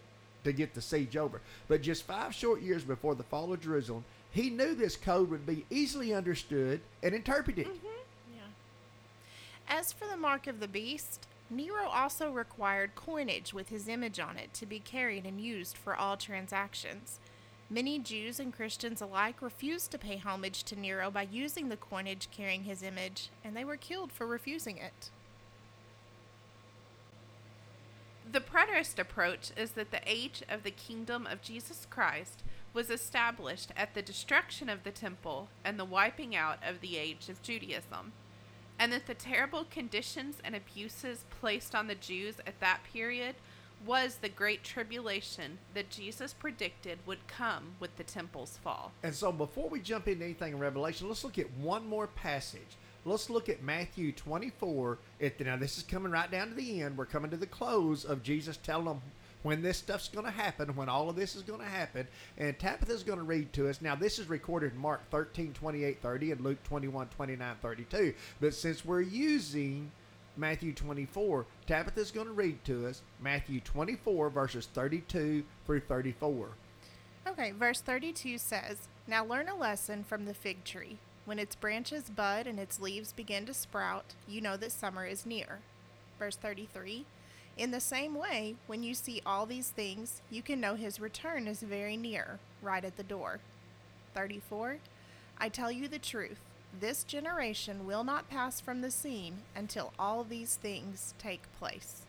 to 0.45 0.53
get 0.53 0.75
the 0.75 0.83
siege 0.83 1.17
over. 1.17 1.41
But 1.69 1.83
just 1.83 2.05
five 2.05 2.35
short 2.35 2.61
years 2.61 2.85
before 2.85 3.15
the 3.15 3.23
fall 3.23 3.53
of 3.53 3.61
Jerusalem, 3.61 4.05
he 4.31 4.51
knew 4.51 4.75
this 4.75 4.97
code 4.97 5.31
would 5.31 5.47
be 5.47 5.65
easily 5.71 6.13
understood 6.13 6.81
and 7.03 7.15
interpreted. 7.15 7.67
Yeah. 7.67 7.91
As 9.69 9.93
for 9.93 10.07
the 10.07 10.17
mark 10.17 10.47
of 10.47 10.61
the 10.61 10.69
beast, 10.69 11.27
Nero 11.51 11.87
also 11.87 12.31
required 12.31 12.95
coinage 12.95 13.53
with 13.53 13.69
his 13.69 13.89
image 13.89 14.19
on 14.19 14.37
it 14.37 14.53
to 14.55 14.67
be 14.67 14.79
carried 14.79 15.27
and 15.27 15.41
used 15.41 15.77
for 15.77 15.95
all 15.95 16.17
transactions. 16.17 17.21
Many 17.71 17.99
Jews 17.99 18.39
and 18.39 18.53
Christians 18.53 19.01
alike 19.01 19.41
refused 19.41 19.91
to 19.91 19.99
pay 19.99 20.17
homage 20.17 20.65
to 20.65 20.79
Nero 20.79 21.11
by 21.11 21.23
using 21.23 21.69
the 21.69 21.77
coinage 21.77 22.29
carrying 22.31 22.65
his 22.65 22.83
image, 22.83 23.31
and 23.43 23.57
they 23.57 23.65
were 23.65 23.77
killed 23.77 24.13
for 24.13 24.27
refusing 24.27 24.77
it. 24.79 25.11
The 28.31 28.41
preterist 28.41 28.99
approach 28.99 29.51
is 29.57 29.73
that 29.73 29.91
the 29.91 30.01
age 30.07 30.43
of 30.49 30.63
the 30.63 30.71
kingdom 30.71 31.27
of 31.27 31.43
Jesus 31.43 31.87
Christ 31.89 32.43
was 32.73 32.91
established 32.91 33.71
at 33.77 33.95
the 33.95 34.03
destruction 34.03 34.69
of 34.69 34.83
the 34.83 34.91
temple 34.91 35.49
and 35.65 35.79
the 35.79 35.85
wiping 35.85 36.35
out 36.35 36.59
of 36.67 36.81
the 36.81 36.97
age 36.97 37.29
of 37.29 37.43
Judaism, 37.43 38.13
and 38.79 38.93
that 38.93 39.07
the 39.07 39.15
terrible 39.15 39.65
conditions 39.71 40.37
and 40.45 40.55
abuses 40.55 41.25
placed 41.41 41.75
on 41.75 41.87
the 41.87 41.95
Jews 41.95 42.37
at 42.47 42.61
that 42.61 42.81
period 42.93 43.37
was 43.87 44.17
the 44.17 44.29
great 44.29 44.65
tribulation 44.65 45.59
that 45.75 45.91
Jesus 45.91 46.33
predicted 46.33 46.99
would 47.07 47.27
come 47.27 47.75
with 47.81 47.97
the 47.97 48.05
temple's 48.05 48.59
fall. 48.63 48.93
And 49.03 49.15
so, 49.15 49.31
before 49.31 49.69
we 49.69 49.81
jump 49.81 50.09
into 50.09 50.25
anything 50.25 50.55
in 50.55 50.59
Revelation, 50.59 51.09
let's 51.09 51.25
look 51.25 51.39
at 51.39 51.51
one 51.53 51.87
more 51.87 52.07
passage. 52.07 52.79
Let's 53.05 53.29
look 53.29 53.51
at 53.51 53.63
Matthew 53.63 54.13
24. 54.13 54.99
At 55.21 55.37
the, 55.37 55.45
now, 55.45 55.57
this 55.57 55.77
is 55.77 55.83
coming 55.83 56.11
right 56.11 56.31
down 56.31 56.49
to 56.49 56.55
the 56.55 56.81
end. 56.81 56.97
We're 56.97 57.05
coming 57.05 57.31
to 57.31 57.37
the 57.37 57.47
close 57.47 58.05
of 58.05 58.23
Jesus 58.23 58.57
telling 58.57 58.87
them 58.87 59.03
when 59.45 59.61
this 59.61 59.77
stuff's 59.77 60.09
going 60.09 60.25
to 60.25 60.33
happen, 60.33 60.75
when 60.75 60.89
all 60.89 61.11
of 61.11 61.17
this 61.17 61.37
is 61.37 61.43
going 61.43 61.61
to 61.61 61.67
happen. 61.67 62.09
And 62.39 62.59
Tabitha's 62.59 63.03
going 63.03 63.19
to 63.19 63.25
read 63.25 63.53
to 63.53 63.69
us. 63.69 63.83
Now, 63.83 63.95
this 63.95 64.19
is 64.19 64.29
recorded 64.29 64.73
in 64.73 64.79
Mark 64.79 65.03
13, 65.11 65.53
28, 65.53 66.01
30, 66.01 66.33
and 66.33 66.41
Luke 66.41 66.63
21, 66.65 67.09
29, 67.09 67.57
32. 67.61 68.15
But 68.41 68.55
since 68.55 68.85
we're 68.87 69.03
using 69.03 69.93
Matthew 70.39 70.73
24, 70.73 71.45
Tabitha's 71.67 72.11
going 72.11 72.27
to 72.27 72.33
read 72.33 72.65
to 72.65 72.87
us 72.87 73.03
Matthew 73.21 73.61
24, 73.61 74.31
verses 74.31 74.67
32 74.73 75.45
through 75.67 75.81
34. 75.81 76.49
Okay, 77.29 77.53
verse 77.53 77.83
32 77.83 78.39
says, 78.39 78.89
Now 79.07 79.27
learn 79.27 79.51
a 79.51 79.57
lesson 79.57 80.05
from 80.05 80.25
the 80.25 80.35
fig 80.35 80.65
tree. 80.65 80.97
When 81.27 81.39
its 81.39 81.55
branches 81.55 82.05
bud 82.05 82.47
and 82.47 82.59
its 82.59 82.81
leaves 82.81 83.13
begin 83.13 83.45
to 83.45 83.55
sprout, 83.55 84.15
you 84.27 84.41
know 84.41 84.57
that 84.57 84.73
summer 84.73 85.05
is 85.05 85.27
near. 85.27 85.59
Verse 86.19 86.37
33 86.37 87.05
In 87.57 87.71
the 87.71 87.81
same 87.81 88.15
way, 88.15 88.57
when 88.67 88.83
you 88.83 88.95
see 88.95 89.23
all 89.25 89.47
these 89.47 89.71
things, 89.71 90.21
you 90.31 90.43
can 90.43 90.61
know 90.61 90.75
his 90.75 90.99
return 90.99 91.47
is 91.47 91.61
very 91.61 91.97
near, 91.97 92.41
right 92.61 92.85
at 92.85 92.97
the 92.97 93.03
door. 93.03 93.39
34 94.15 94.79
I 95.37 95.49
tell 95.49 95.71
you 95.71 95.89
the 95.89 95.99
truth, 95.99 96.39
this 96.79 97.05
generation 97.05 97.87
will 97.87 98.05
not 98.05 98.31
pass 98.31 98.61
from 98.61 98.81
the 98.81 98.91
scene 98.91 99.39
until 99.55 99.93
all 99.99 100.25
these 100.25 100.57
things 100.57 101.15
take 101.19 101.43
place. 101.59 102.03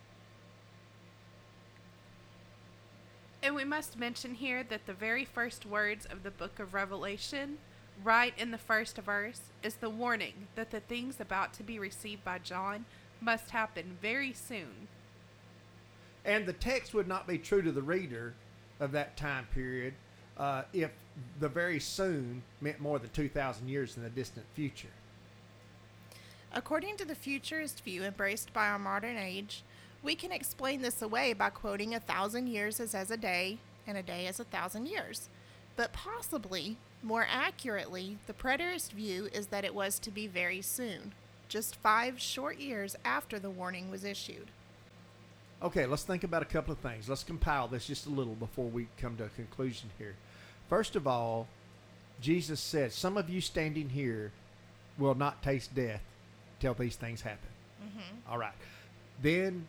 And 3.41 3.55
we 3.55 3.63
must 3.63 3.99
mention 3.99 4.35
here 4.35 4.63
that 4.63 4.87
the 4.87 4.93
very 4.93 5.25
first 5.25 5.65
words 5.65 6.05
of 6.05 6.23
the 6.23 6.31
book 6.31 6.59
of 6.59 6.73
Revelation, 6.73 7.59
right 8.03 8.33
in 8.37 8.49
the 8.49 8.57
first 8.57 8.97
verse, 8.97 9.41
is 9.61 9.75
the 9.75 9.89
warning 9.89 10.47
that 10.55 10.71
the 10.71 10.79
things 10.79 11.19
about 11.19 11.53
to 11.53 11.63
be 11.63 11.77
received 11.77 12.23
by 12.23 12.39
John 12.39 12.85
must 13.21 13.51
happen 13.51 13.97
very 14.01 14.33
soon. 14.33 14.87
And 16.25 16.45
the 16.45 16.53
text 16.53 16.93
would 16.93 17.07
not 17.07 17.27
be 17.27 17.37
true 17.37 17.61
to 17.61 17.71
the 17.71 17.81
reader 17.81 18.33
of 18.79 18.91
that 18.91 19.15
time 19.15 19.47
period 19.53 19.93
uh, 20.37 20.63
if 20.73 20.91
the 21.39 21.47
very 21.47 21.79
soon 21.79 22.41
meant 22.59 22.79
more 22.79 22.99
than 22.99 23.09
2,000 23.11 23.67
years 23.67 23.95
in 23.95 24.03
the 24.03 24.09
distant 24.09 24.45
future. 24.53 24.89
According 26.51 26.97
to 26.97 27.05
the 27.05 27.15
futurist 27.15 27.83
view 27.83 28.03
embraced 28.03 28.53
by 28.53 28.67
our 28.67 28.79
modern 28.79 29.17
age, 29.17 29.63
we 30.03 30.15
can 30.15 30.31
explain 30.31 30.81
this 30.81 31.01
away 31.01 31.33
by 31.33 31.49
quoting 31.49 31.93
a 31.93 31.99
thousand 31.99 32.47
years 32.47 32.79
as, 32.79 32.95
as 32.95 33.11
a 33.11 33.17
day 33.17 33.57
and 33.87 33.97
a 33.97 34.03
day 34.03 34.27
as 34.27 34.39
a 34.39 34.45
thousand 34.45 34.87
years. 34.87 35.29
But 35.75 35.93
possibly, 35.93 36.77
more 37.03 37.27
accurately, 37.29 38.17
the 38.27 38.33
preterist 38.33 38.91
view 38.91 39.29
is 39.33 39.47
that 39.47 39.65
it 39.65 39.75
was 39.75 39.99
to 39.99 40.11
be 40.11 40.27
very 40.27 40.61
soon, 40.61 41.13
just 41.49 41.75
five 41.75 42.19
short 42.19 42.57
years 42.57 42.95
after 43.03 43.37
the 43.39 43.49
warning 43.49 43.91
was 43.91 44.03
issued. 44.03 44.47
Okay, 45.63 45.85
let's 45.85 46.03
think 46.03 46.23
about 46.23 46.41
a 46.41 46.45
couple 46.45 46.73
of 46.73 46.79
things. 46.79 47.07
Let's 47.07 47.23
compile 47.23 47.67
this 47.67 47.87
just 47.87 48.05
a 48.05 48.09
little 48.09 48.35
before 48.35 48.65
we 48.65 48.87
come 48.97 49.15
to 49.17 49.25
a 49.25 49.29
conclusion 49.29 49.89
here. 49.97 50.15
First 50.69 50.95
of 50.95 51.07
all, 51.07 51.47
Jesus 52.21 52.59
said, 52.59 52.91
Some 52.91 53.17
of 53.17 53.29
you 53.29 53.41
standing 53.41 53.89
here 53.89 54.31
will 54.97 55.15
not 55.15 55.41
taste 55.43 55.73
death 55.73 56.01
till 56.59 56.73
these 56.73 56.95
things 56.95 57.21
happen. 57.21 57.49
Mm-hmm. 57.83 58.31
All 58.31 58.37
right. 58.37 58.53
Then 59.21 59.67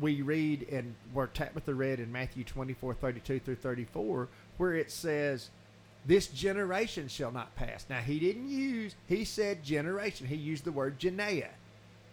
we 0.00 0.22
read 0.22 0.62
in 0.62 0.94
where 1.12 1.26
Tabitha 1.26 1.74
read 1.74 2.00
in 2.00 2.12
Matthew 2.12 2.44
24, 2.44 2.94
32 2.94 3.40
through 3.40 3.56
34, 3.56 4.28
where 4.56 4.74
it 4.74 4.90
says, 4.90 5.50
This 6.06 6.26
generation 6.28 7.08
shall 7.08 7.32
not 7.32 7.54
pass. 7.56 7.86
Now, 7.88 8.00
he 8.00 8.18
didn't 8.18 8.48
use, 8.48 8.94
he 9.06 9.24
said 9.24 9.64
generation. 9.64 10.26
He 10.26 10.36
used 10.36 10.64
the 10.64 10.72
word 10.72 10.98
genea. 10.98 11.48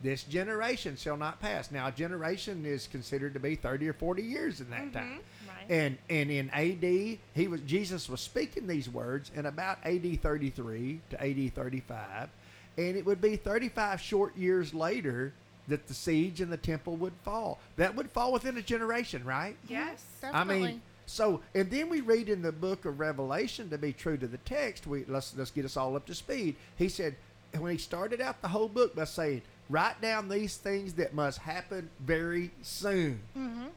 This 0.01 0.23
generation 0.23 0.95
shall 0.97 1.17
not 1.17 1.39
pass. 1.39 1.71
Now, 1.71 1.87
a 1.87 1.91
generation 1.91 2.65
is 2.65 2.87
considered 2.87 3.33
to 3.33 3.39
be 3.39 3.55
30 3.55 3.89
or 3.89 3.93
40 3.93 4.21
years 4.21 4.59
in 4.59 4.69
that 4.69 4.93
time. 4.93 5.19
Mm-hmm, 5.19 5.49
right. 5.49 5.69
And 5.69 5.97
and 6.09 6.31
in 6.31 6.49
AD, 6.51 7.19
he 7.33 7.47
was 7.47 7.61
Jesus 7.61 8.09
was 8.09 8.21
speaking 8.21 8.67
these 8.67 8.89
words 8.89 9.31
in 9.35 9.45
about 9.45 9.79
AD 9.83 10.21
33 10.21 10.99
to 11.11 11.23
AD 11.23 11.55
35, 11.55 12.29
and 12.77 12.97
it 12.97 13.05
would 13.05 13.21
be 13.21 13.35
35 13.35 14.01
short 14.01 14.37
years 14.37 14.73
later 14.73 15.33
that 15.67 15.87
the 15.87 15.93
siege 15.93 16.41
and 16.41 16.51
the 16.51 16.57
temple 16.57 16.95
would 16.97 17.13
fall. 17.23 17.59
That 17.77 17.95
would 17.95 18.11
fall 18.11 18.31
within 18.31 18.57
a 18.57 18.61
generation, 18.61 19.23
right? 19.23 19.55
Yes. 19.67 20.03
Definitely. 20.21 20.55
I 20.55 20.67
mean, 20.67 20.81
so 21.05 21.41
and 21.53 21.69
then 21.71 21.89
we 21.89 22.01
read 22.01 22.29
in 22.29 22.41
the 22.41 22.51
book 22.51 22.85
of 22.85 22.99
Revelation 22.99 23.69
to 23.69 23.77
be 23.77 23.93
true 23.93 24.17
to 24.17 24.27
the 24.27 24.37
text. 24.39 24.87
We 24.87 25.05
let's 25.07 25.35
let's 25.35 25.51
get 25.51 25.65
us 25.65 25.77
all 25.77 25.95
up 25.95 26.05
to 26.07 26.15
speed. 26.15 26.55
He 26.77 26.89
said 26.89 27.15
when 27.57 27.71
he 27.71 27.77
started 27.77 28.21
out 28.21 28.41
the 28.41 28.47
whole 28.47 28.67
book 28.67 28.95
by 28.95 29.05
saying, 29.05 29.41
"Write 29.69 30.01
down 30.01 30.29
these 30.29 30.57
things 30.57 30.93
that 30.95 31.13
must 31.13 31.39
happen 31.39 31.89
very 31.99 32.51
soon." 32.61 33.21
hmm 33.33 33.67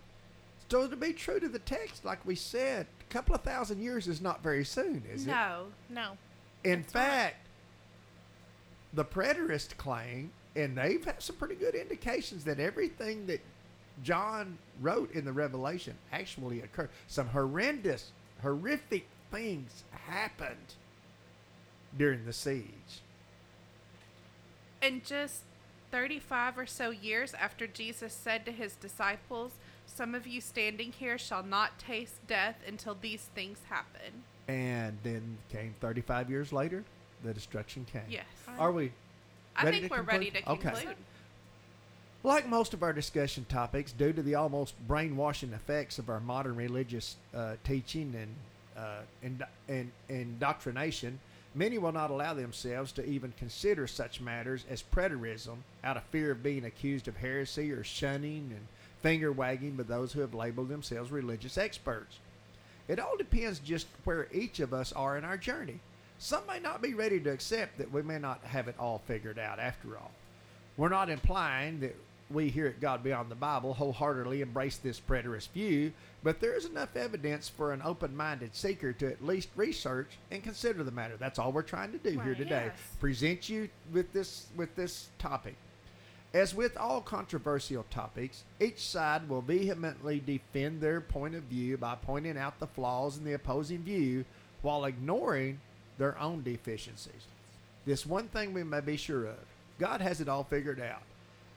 So 0.70 0.86
to 0.86 0.96
be 0.96 1.12
true 1.12 1.40
to 1.40 1.48
the 1.48 1.58
text, 1.60 2.04
like 2.04 2.24
we 2.26 2.34
said, 2.34 2.86
a 3.00 3.12
couple 3.12 3.34
of 3.34 3.42
thousand 3.42 3.80
years 3.80 4.06
is 4.06 4.20
not 4.20 4.42
very 4.42 4.64
soon, 4.64 5.02
is 5.10 5.26
it? 5.26 5.30
No. 5.30 5.66
No. 5.88 6.18
In 6.64 6.82
that's 6.82 6.94
right. 6.94 7.02
fact, 7.02 7.36
the 8.92 9.04
preterist 9.04 9.76
claim, 9.76 10.32
and 10.56 10.76
they've 10.76 11.04
had 11.04 11.22
some 11.22 11.36
pretty 11.36 11.54
good 11.54 11.74
indications 11.74 12.44
that 12.44 12.58
everything 12.60 13.26
that 13.26 13.40
John 14.02 14.58
wrote 14.80 15.10
in 15.12 15.24
the 15.24 15.32
Revelation 15.32 15.94
actually 16.12 16.60
occurred. 16.60 16.90
Some 17.06 17.28
horrendous, 17.28 18.12
horrific 18.42 19.06
things 19.30 19.84
happened 20.06 20.74
during 21.96 22.24
the 22.26 22.32
siege. 22.32 23.02
And 24.80 25.04
just 25.04 25.42
35 25.90 26.58
or 26.58 26.66
so 26.66 26.90
years 26.90 27.34
after 27.34 27.66
Jesus 27.66 28.12
said 28.12 28.44
to 28.46 28.52
his 28.52 28.76
disciples, 28.76 29.52
Some 29.86 30.14
of 30.14 30.26
you 30.26 30.40
standing 30.40 30.92
here 30.92 31.18
shall 31.18 31.42
not 31.42 31.78
taste 31.78 32.26
death 32.26 32.56
until 32.66 32.96
these 33.00 33.22
things 33.34 33.58
happen. 33.68 34.24
And 34.46 34.98
then 35.02 35.38
came 35.50 35.74
35 35.80 36.30
years 36.30 36.52
later, 36.52 36.84
the 37.24 37.34
destruction 37.34 37.86
came. 37.90 38.02
Yes. 38.08 38.24
Are 38.58 38.72
we? 38.72 38.92
I 39.56 39.64
Ready 39.64 39.80
think 39.80 39.92
to 39.92 39.98
we're 39.98 40.04
ready 40.04 40.30
to 40.30 40.42
conclude? 40.42 40.74
Okay. 40.74 40.94
Like 42.22 42.48
most 42.48 42.74
of 42.74 42.82
our 42.82 42.92
discussion 42.92 43.46
topics, 43.48 43.92
due 43.92 44.12
to 44.12 44.22
the 44.22 44.34
almost 44.34 44.74
brainwashing 44.86 45.52
effects 45.52 45.98
of 45.98 46.08
our 46.10 46.20
modern 46.20 46.56
religious 46.56 47.16
uh, 47.34 47.54
teaching 47.64 48.14
and, 48.16 48.34
uh, 48.76 49.00
and, 49.22 49.44
and 49.68 49.92
indoctrination, 50.08 51.20
many 51.58 51.76
will 51.76 51.92
not 51.92 52.10
allow 52.10 52.32
themselves 52.34 52.92
to 52.92 53.04
even 53.04 53.32
consider 53.36 53.88
such 53.88 54.20
matters 54.20 54.64
as 54.70 54.82
preterism 54.82 55.56
out 55.82 55.96
of 55.96 56.04
fear 56.04 56.30
of 56.30 56.42
being 56.42 56.64
accused 56.64 57.08
of 57.08 57.16
heresy 57.16 57.72
or 57.72 57.82
shunning 57.82 58.52
and 58.54 58.66
finger 59.02 59.32
wagging 59.32 59.74
by 59.74 59.82
those 59.82 60.12
who 60.12 60.20
have 60.20 60.34
labeled 60.34 60.68
themselves 60.68 61.10
religious 61.10 61.58
experts. 61.58 62.18
It 62.86 63.00
all 63.00 63.16
depends 63.16 63.58
just 63.58 63.88
where 64.04 64.28
each 64.32 64.60
of 64.60 64.72
us 64.72 64.92
are 64.92 65.18
in 65.18 65.24
our 65.24 65.36
journey. 65.36 65.80
Some 66.18 66.46
may 66.46 66.60
not 66.60 66.80
be 66.80 66.94
ready 66.94 67.20
to 67.20 67.30
accept 67.30 67.78
that 67.78 67.92
we 67.92 68.02
may 68.02 68.18
not 68.18 68.42
have 68.44 68.68
it 68.68 68.76
all 68.78 69.02
figured 69.06 69.38
out 69.38 69.58
after 69.58 69.96
all. 69.98 70.12
We're 70.76 70.88
not 70.88 71.10
implying 71.10 71.80
that 71.80 71.96
we 72.30 72.48
here 72.48 72.66
at 72.66 72.80
God 72.80 73.02
Beyond 73.02 73.30
the 73.30 73.34
Bible 73.34 73.74
wholeheartedly 73.74 74.42
embrace 74.42 74.76
this 74.76 75.00
preterist 75.00 75.50
view, 75.50 75.92
but 76.22 76.40
there 76.40 76.54
is 76.54 76.66
enough 76.66 76.96
evidence 76.96 77.48
for 77.48 77.72
an 77.72 77.82
open 77.84 78.16
minded 78.16 78.54
seeker 78.54 78.92
to 78.94 79.10
at 79.10 79.24
least 79.24 79.48
research 79.56 80.18
and 80.30 80.42
consider 80.42 80.84
the 80.84 80.90
matter. 80.90 81.16
That's 81.18 81.38
all 81.38 81.52
we're 81.52 81.62
trying 81.62 81.92
to 81.92 81.98
do 81.98 82.18
here 82.20 82.34
today. 82.34 82.66
Yes. 82.66 82.96
Present 83.00 83.48
you 83.48 83.68
with 83.92 84.12
this 84.12 84.46
with 84.56 84.74
this 84.76 85.08
topic. 85.18 85.56
As 86.34 86.54
with 86.54 86.76
all 86.76 87.00
controversial 87.00 87.86
topics, 87.90 88.44
each 88.60 88.80
side 88.80 89.28
will 89.30 89.40
vehemently 89.40 90.20
defend 90.20 90.80
their 90.80 91.00
point 91.00 91.34
of 91.34 91.44
view 91.44 91.78
by 91.78 91.94
pointing 91.94 92.36
out 92.36 92.60
the 92.60 92.66
flaws 92.66 93.16
in 93.16 93.24
the 93.24 93.32
opposing 93.32 93.82
view 93.82 94.26
while 94.60 94.84
ignoring 94.84 95.58
their 95.96 96.18
own 96.18 96.42
deficiencies. 96.42 97.26
This 97.86 98.04
one 98.04 98.28
thing 98.28 98.52
we 98.52 98.62
may 98.62 98.80
be 98.80 98.98
sure 98.98 99.24
of 99.24 99.38
God 99.78 100.02
has 100.02 100.20
it 100.20 100.28
all 100.28 100.44
figured 100.44 100.80
out. 100.80 101.02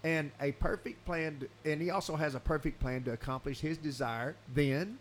And 0.04 0.32
a 0.40 0.52
perfect 0.54 1.06
plan, 1.06 1.40
to, 1.42 1.72
and 1.72 1.82
He 1.82 1.92
also 1.92 2.16
has 2.16 2.34
a 2.36 2.40
perfect 2.40 2.80
plan 2.80 3.04
to 3.04 3.12
accomplish 3.12 3.60
His 3.60 3.78
desire 3.78 4.36
then, 4.54 4.98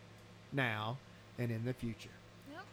now, 0.53 0.99
and 1.39 1.51
in 1.51 1.65
the 1.65 1.73
future. 1.73 2.11
Yep. 2.53 2.65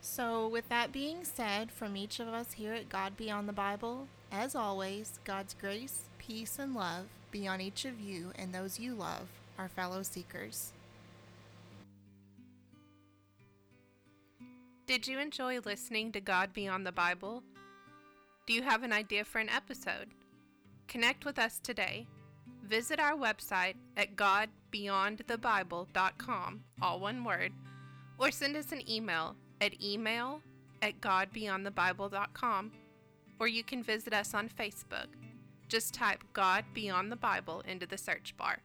So, 0.00 0.48
with 0.48 0.68
that 0.68 0.92
being 0.92 1.24
said, 1.24 1.72
from 1.72 1.96
each 1.96 2.20
of 2.20 2.28
us 2.28 2.52
here 2.52 2.74
at 2.74 2.88
God 2.88 3.16
Beyond 3.16 3.48
the 3.48 3.54
Bible, 3.54 4.08
as 4.30 4.54
always, 4.54 5.18
God's 5.24 5.54
grace, 5.54 6.04
peace, 6.18 6.58
and 6.58 6.74
love 6.74 7.06
be 7.32 7.48
on 7.48 7.60
each 7.60 7.86
of 7.86 7.98
you 7.98 8.30
and 8.36 8.54
those 8.54 8.78
you 8.78 8.94
love, 8.94 9.28
our 9.58 9.68
fellow 9.68 10.02
seekers. 10.02 10.72
Did 14.86 15.08
you 15.08 15.18
enjoy 15.18 15.60
listening 15.60 16.12
to 16.12 16.20
God 16.20 16.52
Beyond 16.52 16.86
the 16.86 16.92
Bible? 16.92 17.42
Do 18.46 18.52
you 18.52 18.62
have 18.62 18.82
an 18.82 18.92
idea 18.92 19.24
for 19.24 19.38
an 19.38 19.48
episode? 19.48 20.08
Connect 20.92 21.24
with 21.24 21.38
us 21.38 21.58
today. 21.58 22.06
Visit 22.64 23.00
our 23.00 23.16
website 23.16 23.76
at 23.96 24.14
godbeyondthebible.com, 24.14 26.60
all 26.82 27.00
one 27.00 27.24
word, 27.24 27.52
or 28.18 28.30
send 28.30 28.54
us 28.56 28.72
an 28.72 28.86
email 28.86 29.34
at 29.62 29.82
email 29.82 30.42
at 30.82 31.00
godbeyondthebible.com, 31.00 32.72
or 33.40 33.48
you 33.48 33.64
can 33.64 33.82
visit 33.82 34.12
us 34.12 34.34
on 34.34 34.50
Facebook. 34.50 35.06
Just 35.66 35.94
type 35.94 36.22
God 36.34 36.66
Beyond 36.74 37.10
the 37.10 37.16
Bible 37.16 37.62
into 37.66 37.86
the 37.86 37.96
search 37.96 38.36
bar. 38.36 38.58